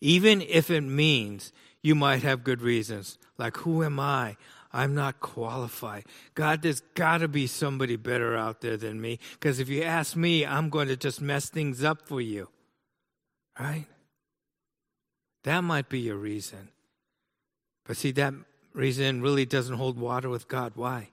Even 0.02 0.42
if 0.42 0.70
it 0.70 0.82
means 0.82 1.50
you 1.82 1.94
might 1.94 2.22
have 2.22 2.44
good 2.44 2.60
reasons, 2.60 3.16
like, 3.38 3.56
who 3.56 3.82
am 3.82 3.98
I? 3.98 4.36
I'm 4.74 4.92
not 4.92 5.20
qualified. 5.20 6.04
God, 6.34 6.62
there's 6.62 6.80
got 6.94 7.18
to 7.18 7.28
be 7.28 7.46
somebody 7.46 7.94
better 7.94 8.36
out 8.36 8.60
there 8.60 8.76
than 8.76 9.00
me. 9.00 9.20
Because 9.34 9.60
if 9.60 9.68
you 9.68 9.84
ask 9.84 10.16
me, 10.16 10.44
I'm 10.44 10.68
going 10.68 10.88
to 10.88 10.96
just 10.96 11.20
mess 11.20 11.48
things 11.48 11.84
up 11.84 12.08
for 12.08 12.20
you. 12.20 12.48
Right? 13.58 13.86
That 15.44 15.60
might 15.60 15.88
be 15.88 16.00
your 16.00 16.16
reason. 16.16 16.70
But 17.86 17.96
see, 17.96 18.10
that 18.12 18.34
reason 18.72 19.22
really 19.22 19.46
doesn't 19.46 19.76
hold 19.76 19.96
water 19.96 20.28
with 20.28 20.48
God. 20.48 20.72
Why? 20.74 21.10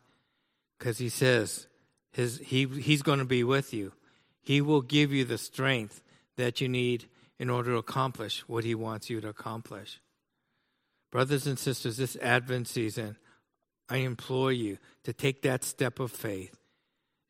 Because 0.79 0.97
He 0.97 1.09
says 1.09 1.67
his, 2.11 2.39
he, 2.39 2.65
He's 2.65 3.03
going 3.03 3.19
to 3.19 3.25
be 3.25 3.43
with 3.43 3.75
you. 3.75 3.93
He 4.41 4.59
will 4.59 4.81
give 4.81 5.13
you 5.13 5.23
the 5.23 5.37
strength 5.37 6.01
that 6.35 6.61
you 6.61 6.67
need 6.67 7.07
in 7.37 7.51
order 7.51 7.73
to 7.73 7.77
accomplish 7.77 8.39
what 8.47 8.63
He 8.63 8.73
wants 8.73 9.07
you 9.11 9.21
to 9.21 9.27
accomplish. 9.27 10.01
Brothers 11.11 11.45
and 11.45 11.59
sisters, 11.59 11.97
this 11.97 12.15
Advent 12.15 12.67
season, 12.67 13.17
I 13.91 13.97
implore 13.97 14.53
you 14.53 14.77
to 15.03 15.11
take 15.11 15.41
that 15.41 15.65
step 15.65 15.99
of 15.99 16.11
faith 16.11 16.57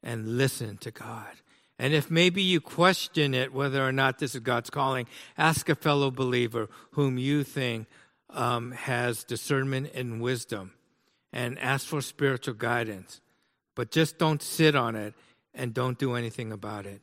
and 0.03 0.37
listen 0.37 0.77
to 0.77 0.91
God. 0.91 1.31
And 1.79 1.91
if 1.95 2.11
maybe 2.11 2.43
you 2.43 2.61
question 2.61 3.33
it, 3.33 3.51
whether 3.51 3.85
or 3.85 3.91
not 3.91 4.19
this 4.19 4.35
is 4.35 4.41
God's 4.41 4.69
calling, 4.69 5.07
ask 5.39 5.67
a 5.69 5.75
fellow 5.75 6.11
believer 6.11 6.69
whom 6.91 7.17
you 7.17 7.43
think 7.43 7.87
um, 8.29 8.73
has 8.73 9.23
discernment 9.23 9.89
and 9.95 10.21
wisdom 10.21 10.73
and 11.33 11.57
ask 11.57 11.87
for 11.87 11.99
spiritual 12.01 12.53
guidance. 12.53 13.21
But 13.73 13.89
just 13.89 14.19
don't 14.19 14.43
sit 14.43 14.75
on 14.75 14.95
it 14.95 15.15
and 15.55 15.73
don't 15.73 15.97
do 15.97 16.13
anything 16.13 16.51
about 16.51 16.85
it. 16.85 17.01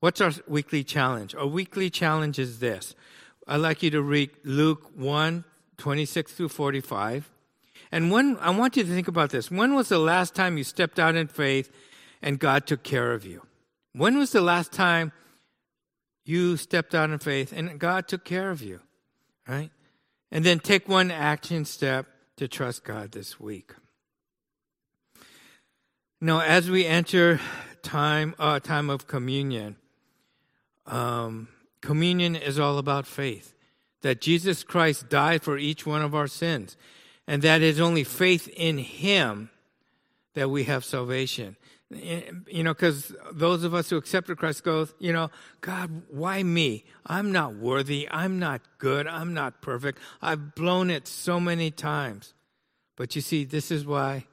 What's 0.00 0.22
our 0.22 0.32
weekly 0.48 0.84
challenge? 0.84 1.34
Our 1.34 1.46
weekly 1.46 1.90
challenge 1.90 2.38
is 2.38 2.60
this. 2.60 2.94
I'd 3.46 3.56
like 3.56 3.82
you 3.82 3.90
to 3.90 4.00
read 4.00 4.30
Luke 4.42 4.90
1 4.96 5.44
26 5.76 6.32
through 6.32 6.48
45. 6.48 7.30
And 7.96 8.10
when 8.10 8.36
I 8.42 8.50
want 8.50 8.76
you 8.76 8.82
to 8.82 8.90
think 8.90 9.08
about 9.08 9.30
this. 9.30 9.50
When 9.50 9.74
was 9.74 9.88
the 9.88 9.98
last 9.98 10.34
time 10.34 10.58
you 10.58 10.64
stepped 10.64 10.98
out 10.98 11.14
in 11.14 11.28
faith 11.28 11.70
and 12.20 12.38
God 12.38 12.66
took 12.66 12.82
care 12.82 13.14
of 13.14 13.24
you? 13.24 13.40
When 13.94 14.18
was 14.18 14.32
the 14.32 14.42
last 14.42 14.70
time 14.70 15.12
you 16.22 16.58
stepped 16.58 16.94
out 16.94 17.08
in 17.08 17.18
faith 17.18 17.54
and 17.56 17.78
God 17.78 18.06
took 18.06 18.22
care 18.22 18.50
of 18.50 18.60
you? 18.60 18.80
Right? 19.48 19.70
And 20.30 20.44
then 20.44 20.58
take 20.58 20.90
one 20.90 21.10
action 21.10 21.64
step 21.64 22.04
to 22.36 22.46
trust 22.46 22.84
God 22.84 23.12
this 23.12 23.40
week. 23.40 23.72
Now, 26.20 26.40
as 26.40 26.68
we 26.68 26.84
enter 26.84 27.40
time 27.82 28.34
uh, 28.38 28.60
time 28.60 28.90
of 28.90 29.06
communion, 29.06 29.76
um, 30.84 31.48
communion 31.80 32.36
is 32.36 32.58
all 32.58 32.76
about 32.76 33.06
faith. 33.06 33.54
That 34.02 34.20
Jesus 34.20 34.64
Christ 34.64 35.08
died 35.08 35.42
for 35.42 35.56
each 35.56 35.86
one 35.86 36.02
of 36.02 36.14
our 36.14 36.26
sins 36.26 36.76
and 37.26 37.42
that 37.42 37.62
is 37.62 37.80
only 37.80 38.04
faith 38.04 38.48
in 38.48 38.78
Him 38.78 39.50
that 40.34 40.50
we 40.50 40.64
have 40.64 40.84
salvation. 40.84 41.56
Eh, 41.94 42.22
you 42.48 42.64
know, 42.64 42.74
because 42.74 43.14
those 43.32 43.64
of 43.64 43.74
us 43.74 43.90
who 43.90 43.96
accepted 43.96 44.38
Christ 44.38 44.64
go, 44.64 44.88
you 44.98 45.12
know, 45.12 45.30
God, 45.60 46.02
why 46.10 46.42
me? 46.42 46.84
I'm 47.06 47.32
not 47.32 47.56
worthy. 47.56 48.08
I'm 48.10 48.38
not 48.38 48.60
good. 48.78 49.06
I'm 49.06 49.34
not 49.34 49.62
perfect. 49.62 49.98
I've 50.20 50.54
blown 50.54 50.90
it 50.90 51.06
so 51.06 51.38
many 51.38 51.70
times. 51.70 52.34
But 52.96 53.14
you 53.14 53.22
see, 53.22 53.44
this 53.44 53.70
is 53.70 53.86
why 53.86 54.26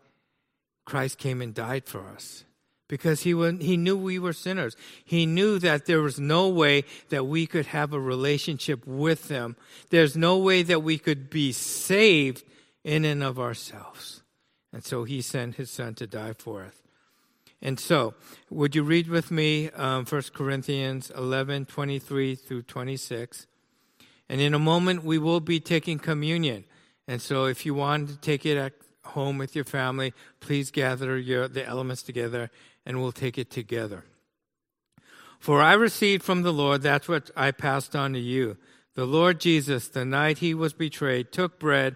Christ 0.86 1.18
came 1.18 1.42
and 1.42 1.54
died 1.54 1.86
for 1.86 2.08
us. 2.08 2.44
Because 2.90 3.22
he, 3.22 3.32
he 3.60 3.78
knew 3.78 3.98
we 3.98 4.20
were 4.20 4.34
sinners. 4.34 4.76
He 5.04 5.26
knew 5.26 5.58
that 5.60 5.86
there 5.86 6.02
was 6.02 6.20
no 6.20 6.50
way 6.50 6.84
that 7.10 7.26
we 7.26 7.48
could 7.48 7.68
have 7.68 7.94
a 7.94 8.00
relationship 8.00 8.86
with 8.86 9.30
Him. 9.30 9.56
There's 9.90 10.18
no 10.18 10.38
way 10.38 10.64
that 10.64 10.84
we 10.84 10.98
could 10.98 11.30
be 11.30 11.54
saved 11.54 12.44
in 12.84 13.06
and 13.06 13.24
of 13.24 13.40
ourselves. 13.40 14.24
And 14.72 14.84
so 14.84 15.04
he 15.04 15.22
sent 15.22 15.56
his 15.56 15.70
son 15.70 15.96
to 15.96 16.08
die 16.08 16.34
for 16.34 16.64
us. 16.64 16.76
And 17.62 17.80
so, 17.80 18.14
would 18.50 18.76
you 18.76 18.84
read 18.84 19.08
with 19.08 19.32
me 19.32 19.70
um, 19.70 20.06
1 20.06 20.22
Corinthians 20.34 21.12
11 21.16 21.66
23 21.66 22.36
through 22.36 22.64
26? 22.64 23.48
And 24.28 24.42
in 24.42 24.54
a 24.54 24.60
moment, 24.60 25.06
we 25.06 25.18
will 25.18 25.40
be 25.40 25.62
taking 25.62 25.98
communion. 25.98 26.66
And 27.08 27.22
so, 27.22 27.46
if 27.46 27.66
you 27.66 27.74
want 27.74 28.10
to 28.10 28.18
take 28.18 28.46
it 28.46 28.58
at 28.58 28.74
home 29.06 29.38
with 29.38 29.56
your 29.56 29.64
family, 29.64 30.14
please 30.42 30.72
gather 30.72 31.18
your, 31.18 31.48
the 31.48 31.66
elements 31.66 32.04
together 32.04 32.50
and 32.86 33.02
we'll 33.02 33.14
take 33.14 33.38
it 33.38 33.50
together. 33.50 34.04
For 35.40 35.62
I 35.62 35.74
received 35.74 36.24
from 36.24 36.42
the 36.42 36.54
Lord 36.54 36.82
that's 36.82 37.08
what 37.08 37.32
I 37.36 37.52
passed 37.52 37.96
on 37.96 38.14
to 38.14 38.20
you. 38.20 38.58
The 38.96 39.06
Lord 39.06 39.40
Jesus, 39.40 39.88
the 39.88 40.06
night 40.06 40.38
he 40.38 40.54
was 40.54 40.74
betrayed, 40.74 41.32
took 41.32 41.60
bread. 41.60 41.96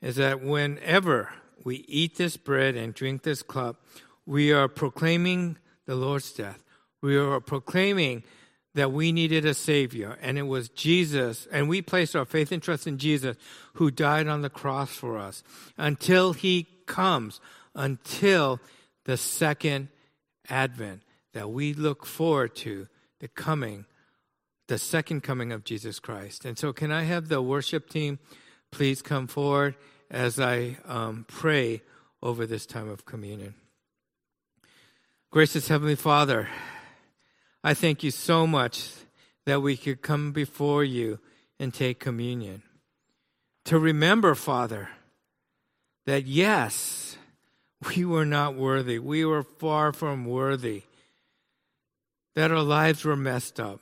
is 0.00 0.16
that 0.16 0.42
whenever 0.42 1.32
we 1.64 1.76
eat 1.88 2.16
this 2.16 2.36
bread 2.36 2.74
and 2.74 2.94
drink 2.94 3.22
this 3.22 3.42
cup, 3.42 3.84
we 4.26 4.52
are 4.52 4.68
proclaiming 4.68 5.58
the 5.86 5.94
Lord's 5.94 6.32
death. 6.32 6.62
We 7.02 7.16
are 7.16 7.40
proclaiming 7.40 8.22
that 8.74 8.92
we 8.92 9.10
needed 9.10 9.44
a 9.44 9.54
Savior, 9.54 10.16
and 10.22 10.38
it 10.38 10.44
was 10.44 10.68
Jesus, 10.68 11.48
and 11.50 11.68
we 11.68 11.82
placed 11.82 12.14
our 12.14 12.24
faith 12.24 12.52
and 12.52 12.62
trust 12.62 12.86
in 12.86 12.98
Jesus 12.98 13.36
who 13.74 13.90
died 13.90 14.28
on 14.28 14.42
the 14.42 14.50
cross 14.50 14.94
for 14.94 15.18
us 15.18 15.42
until 15.76 16.32
He 16.32 16.68
comes, 16.86 17.40
until 17.74 18.60
the 19.04 19.16
second 19.16 19.88
advent 20.48 21.02
that 21.32 21.50
we 21.50 21.74
look 21.74 22.06
forward 22.06 22.54
to 22.56 22.86
the 23.18 23.28
coming, 23.28 23.86
the 24.68 24.78
second 24.78 25.22
coming 25.22 25.52
of 25.52 25.64
Jesus 25.64 25.98
Christ. 25.98 26.44
And 26.44 26.56
so, 26.56 26.72
can 26.72 26.92
I 26.92 27.02
have 27.02 27.28
the 27.28 27.42
worship 27.42 27.88
team 27.90 28.20
please 28.70 29.02
come 29.02 29.26
forward 29.26 29.74
as 30.10 30.40
I 30.40 30.78
um, 30.86 31.24
pray 31.28 31.82
over 32.22 32.46
this 32.46 32.66
time 32.66 32.88
of 32.88 33.04
communion? 33.04 33.54
Gracious 35.30 35.68
Heavenly 35.68 35.94
Father, 35.94 36.48
I 37.62 37.74
thank 37.74 38.02
you 38.02 38.10
so 38.10 38.46
much 38.46 38.90
that 39.46 39.62
we 39.62 39.76
could 39.76 40.02
come 40.02 40.32
before 40.32 40.82
you 40.82 41.18
and 41.58 41.72
take 41.72 42.00
communion. 42.00 42.62
To 43.66 43.78
remember, 43.78 44.34
Father, 44.34 44.88
that 46.06 46.26
yes, 46.26 47.16
we 47.94 48.04
were 48.04 48.24
not 48.24 48.56
worthy. 48.56 48.98
We 48.98 49.24
were 49.24 49.42
far 49.42 49.92
from 49.92 50.24
worthy. 50.24 50.82
That 52.34 52.50
our 52.50 52.62
lives 52.62 53.04
were 53.04 53.16
messed 53.16 53.60
up. 53.60 53.80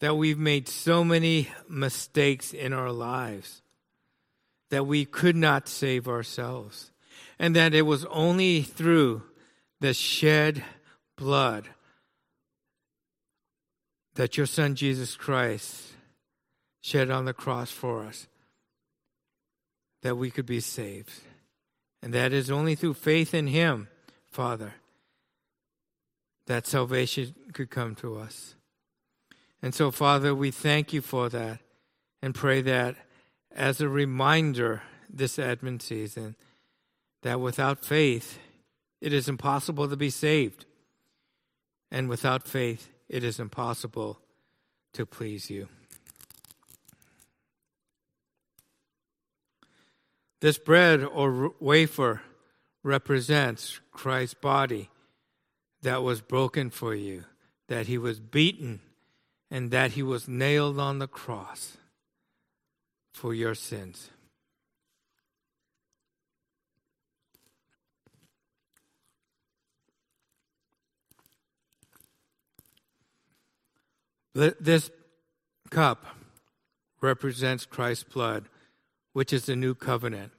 That 0.00 0.16
we've 0.16 0.38
made 0.38 0.68
so 0.68 1.04
many 1.04 1.48
mistakes 1.68 2.52
in 2.52 2.72
our 2.72 2.90
lives. 2.90 3.62
That 4.74 4.88
we 4.88 5.04
could 5.04 5.36
not 5.36 5.68
save 5.68 6.08
ourselves. 6.08 6.90
And 7.38 7.54
that 7.54 7.74
it 7.74 7.82
was 7.82 8.04
only 8.06 8.62
through 8.62 9.22
the 9.80 9.94
shed 9.94 10.64
blood 11.16 11.68
that 14.16 14.36
your 14.36 14.46
Son 14.46 14.74
Jesus 14.74 15.14
Christ 15.14 15.92
shed 16.80 17.08
on 17.08 17.24
the 17.24 17.32
cross 17.32 17.70
for 17.70 18.02
us 18.02 18.26
that 20.02 20.16
we 20.16 20.28
could 20.28 20.44
be 20.44 20.58
saved. 20.58 21.12
And 22.02 22.12
that 22.12 22.32
is 22.32 22.50
only 22.50 22.74
through 22.74 22.94
faith 22.94 23.32
in 23.32 23.46
Him, 23.46 23.86
Father, 24.26 24.74
that 26.48 26.66
salvation 26.66 27.32
could 27.52 27.70
come 27.70 27.94
to 27.94 28.18
us. 28.18 28.56
And 29.62 29.72
so, 29.72 29.92
Father, 29.92 30.34
we 30.34 30.50
thank 30.50 30.92
you 30.92 31.00
for 31.00 31.28
that 31.28 31.60
and 32.20 32.34
pray 32.34 32.60
that 32.62 32.96
as 33.54 33.80
a 33.80 33.88
reminder 33.88 34.82
this 35.08 35.38
Advent 35.38 35.80
season, 35.80 36.34
that 37.22 37.40
without 37.40 37.84
faith, 37.84 38.38
it 39.00 39.12
is 39.12 39.28
impossible 39.28 39.88
to 39.88 39.96
be 39.96 40.10
saved. 40.10 40.66
And 41.90 42.08
without 42.08 42.48
faith, 42.48 42.90
it 43.08 43.22
is 43.22 43.38
impossible 43.38 44.18
to 44.92 45.06
please 45.06 45.50
you. 45.50 45.68
This 50.40 50.58
bread 50.58 51.04
or 51.04 51.52
wafer 51.60 52.22
represents 52.82 53.80
Christ's 53.92 54.34
body 54.34 54.90
that 55.82 56.02
was 56.02 56.20
broken 56.20 56.70
for 56.70 56.94
you, 56.94 57.24
that 57.68 57.86
he 57.86 57.96
was 57.96 58.20
beaten, 58.20 58.80
and 59.50 59.70
that 59.70 59.92
he 59.92 60.02
was 60.02 60.28
nailed 60.28 60.78
on 60.78 60.98
the 60.98 61.06
cross 61.06 61.78
for 63.14 63.32
your 63.32 63.54
sins. 63.54 64.10
This 74.34 74.90
cup 75.70 76.06
represents 77.00 77.64
Christ's 77.66 78.02
blood, 78.02 78.48
which 79.12 79.32
is 79.32 79.46
the 79.46 79.54
new 79.54 79.76
covenant, 79.76 80.32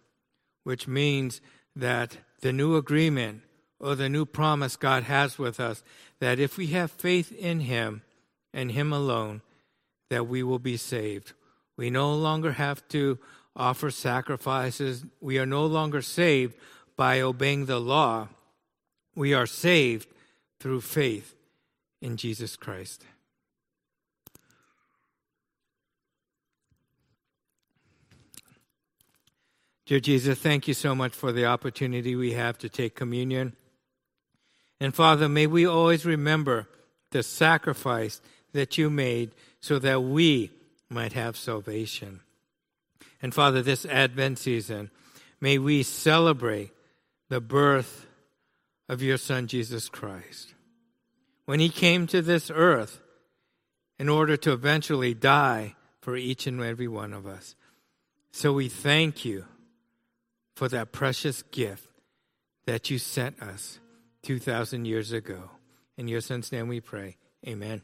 which 0.65 0.85
means 0.85 1.39
that 1.77 2.17
the 2.41 2.51
new 2.51 2.75
agreement 2.75 3.43
or 3.79 3.95
the 3.95 4.09
new 4.09 4.25
promise 4.25 4.75
God 4.75 5.03
has 5.03 5.39
with 5.39 5.61
us 5.61 5.81
that 6.19 6.39
if 6.39 6.57
we 6.57 6.67
have 6.67 6.91
faith 6.91 7.31
in 7.31 7.61
Him 7.61 8.01
and 8.53 8.71
Him 8.71 8.91
alone, 8.91 9.41
that 10.09 10.27
we 10.27 10.43
will 10.43 10.59
be 10.59 10.75
saved. 10.75 11.31
We 11.77 11.89
no 11.89 12.13
longer 12.13 12.53
have 12.53 12.87
to 12.89 13.19
offer 13.55 13.91
sacrifices. 13.91 15.05
We 15.21 15.37
are 15.39 15.45
no 15.45 15.65
longer 15.65 16.01
saved 16.01 16.55
by 16.95 17.21
obeying 17.21 17.65
the 17.65 17.79
law. 17.79 18.29
We 19.15 19.33
are 19.33 19.45
saved 19.45 20.07
through 20.59 20.81
faith 20.81 21.35
in 22.01 22.17
Jesus 22.17 22.55
Christ. 22.55 23.05
Dear 29.85 29.99
Jesus, 29.99 30.39
thank 30.39 30.67
you 30.67 30.73
so 30.73 30.95
much 30.95 31.13
for 31.13 31.31
the 31.31 31.45
opportunity 31.45 32.15
we 32.15 32.33
have 32.33 32.57
to 32.57 32.69
take 32.69 32.95
communion. 32.95 33.53
And 34.79 34.95
Father, 34.95 35.29
may 35.29 35.45
we 35.45 35.65
always 35.65 36.05
remember 36.05 36.67
the 37.11 37.21
sacrifice 37.21 38.19
that 38.53 38.77
you 38.77 38.89
made 38.89 39.31
so 39.61 39.77
that 39.79 40.01
we 40.01 40.51
might 40.89 41.13
have 41.13 41.37
salvation. 41.37 42.21
And 43.21 43.33
Father, 43.33 43.61
this 43.61 43.85
Advent 43.85 44.39
season, 44.39 44.91
may 45.41 45.57
we 45.57 45.83
celebrate 45.83 46.71
the 47.29 47.41
birth 47.41 48.07
of 48.87 49.01
your 49.01 49.17
Son, 49.17 49.47
Jesus 49.47 49.89
Christ. 49.89 50.53
When 51.45 51.59
he 51.59 51.69
came 51.69 52.07
to 52.07 52.21
this 52.21 52.51
earth 52.53 52.99
in 53.97 54.09
order 54.09 54.37
to 54.37 54.51
eventually 54.51 55.13
die 55.13 55.75
for 56.01 56.15
each 56.15 56.47
and 56.47 56.61
every 56.61 56.87
one 56.87 57.13
of 57.13 57.25
us. 57.25 57.55
So 58.31 58.53
we 58.53 58.69
thank 58.69 59.25
you 59.25 59.45
for 60.55 60.67
that 60.69 60.91
precious 60.91 61.41
gift 61.43 61.87
that 62.65 62.89
you 62.89 62.97
sent 62.97 63.41
us 63.41 63.79
2,000 64.23 64.85
years 64.85 65.11
ago. 65.11 65.51
In 65.97 66.07
your 66.07 66.21
son's 66.21 66.51
name 66.51 66.67
we 66.67 66.81
pray. 66.81 67.17
Amen. 67.47 67.81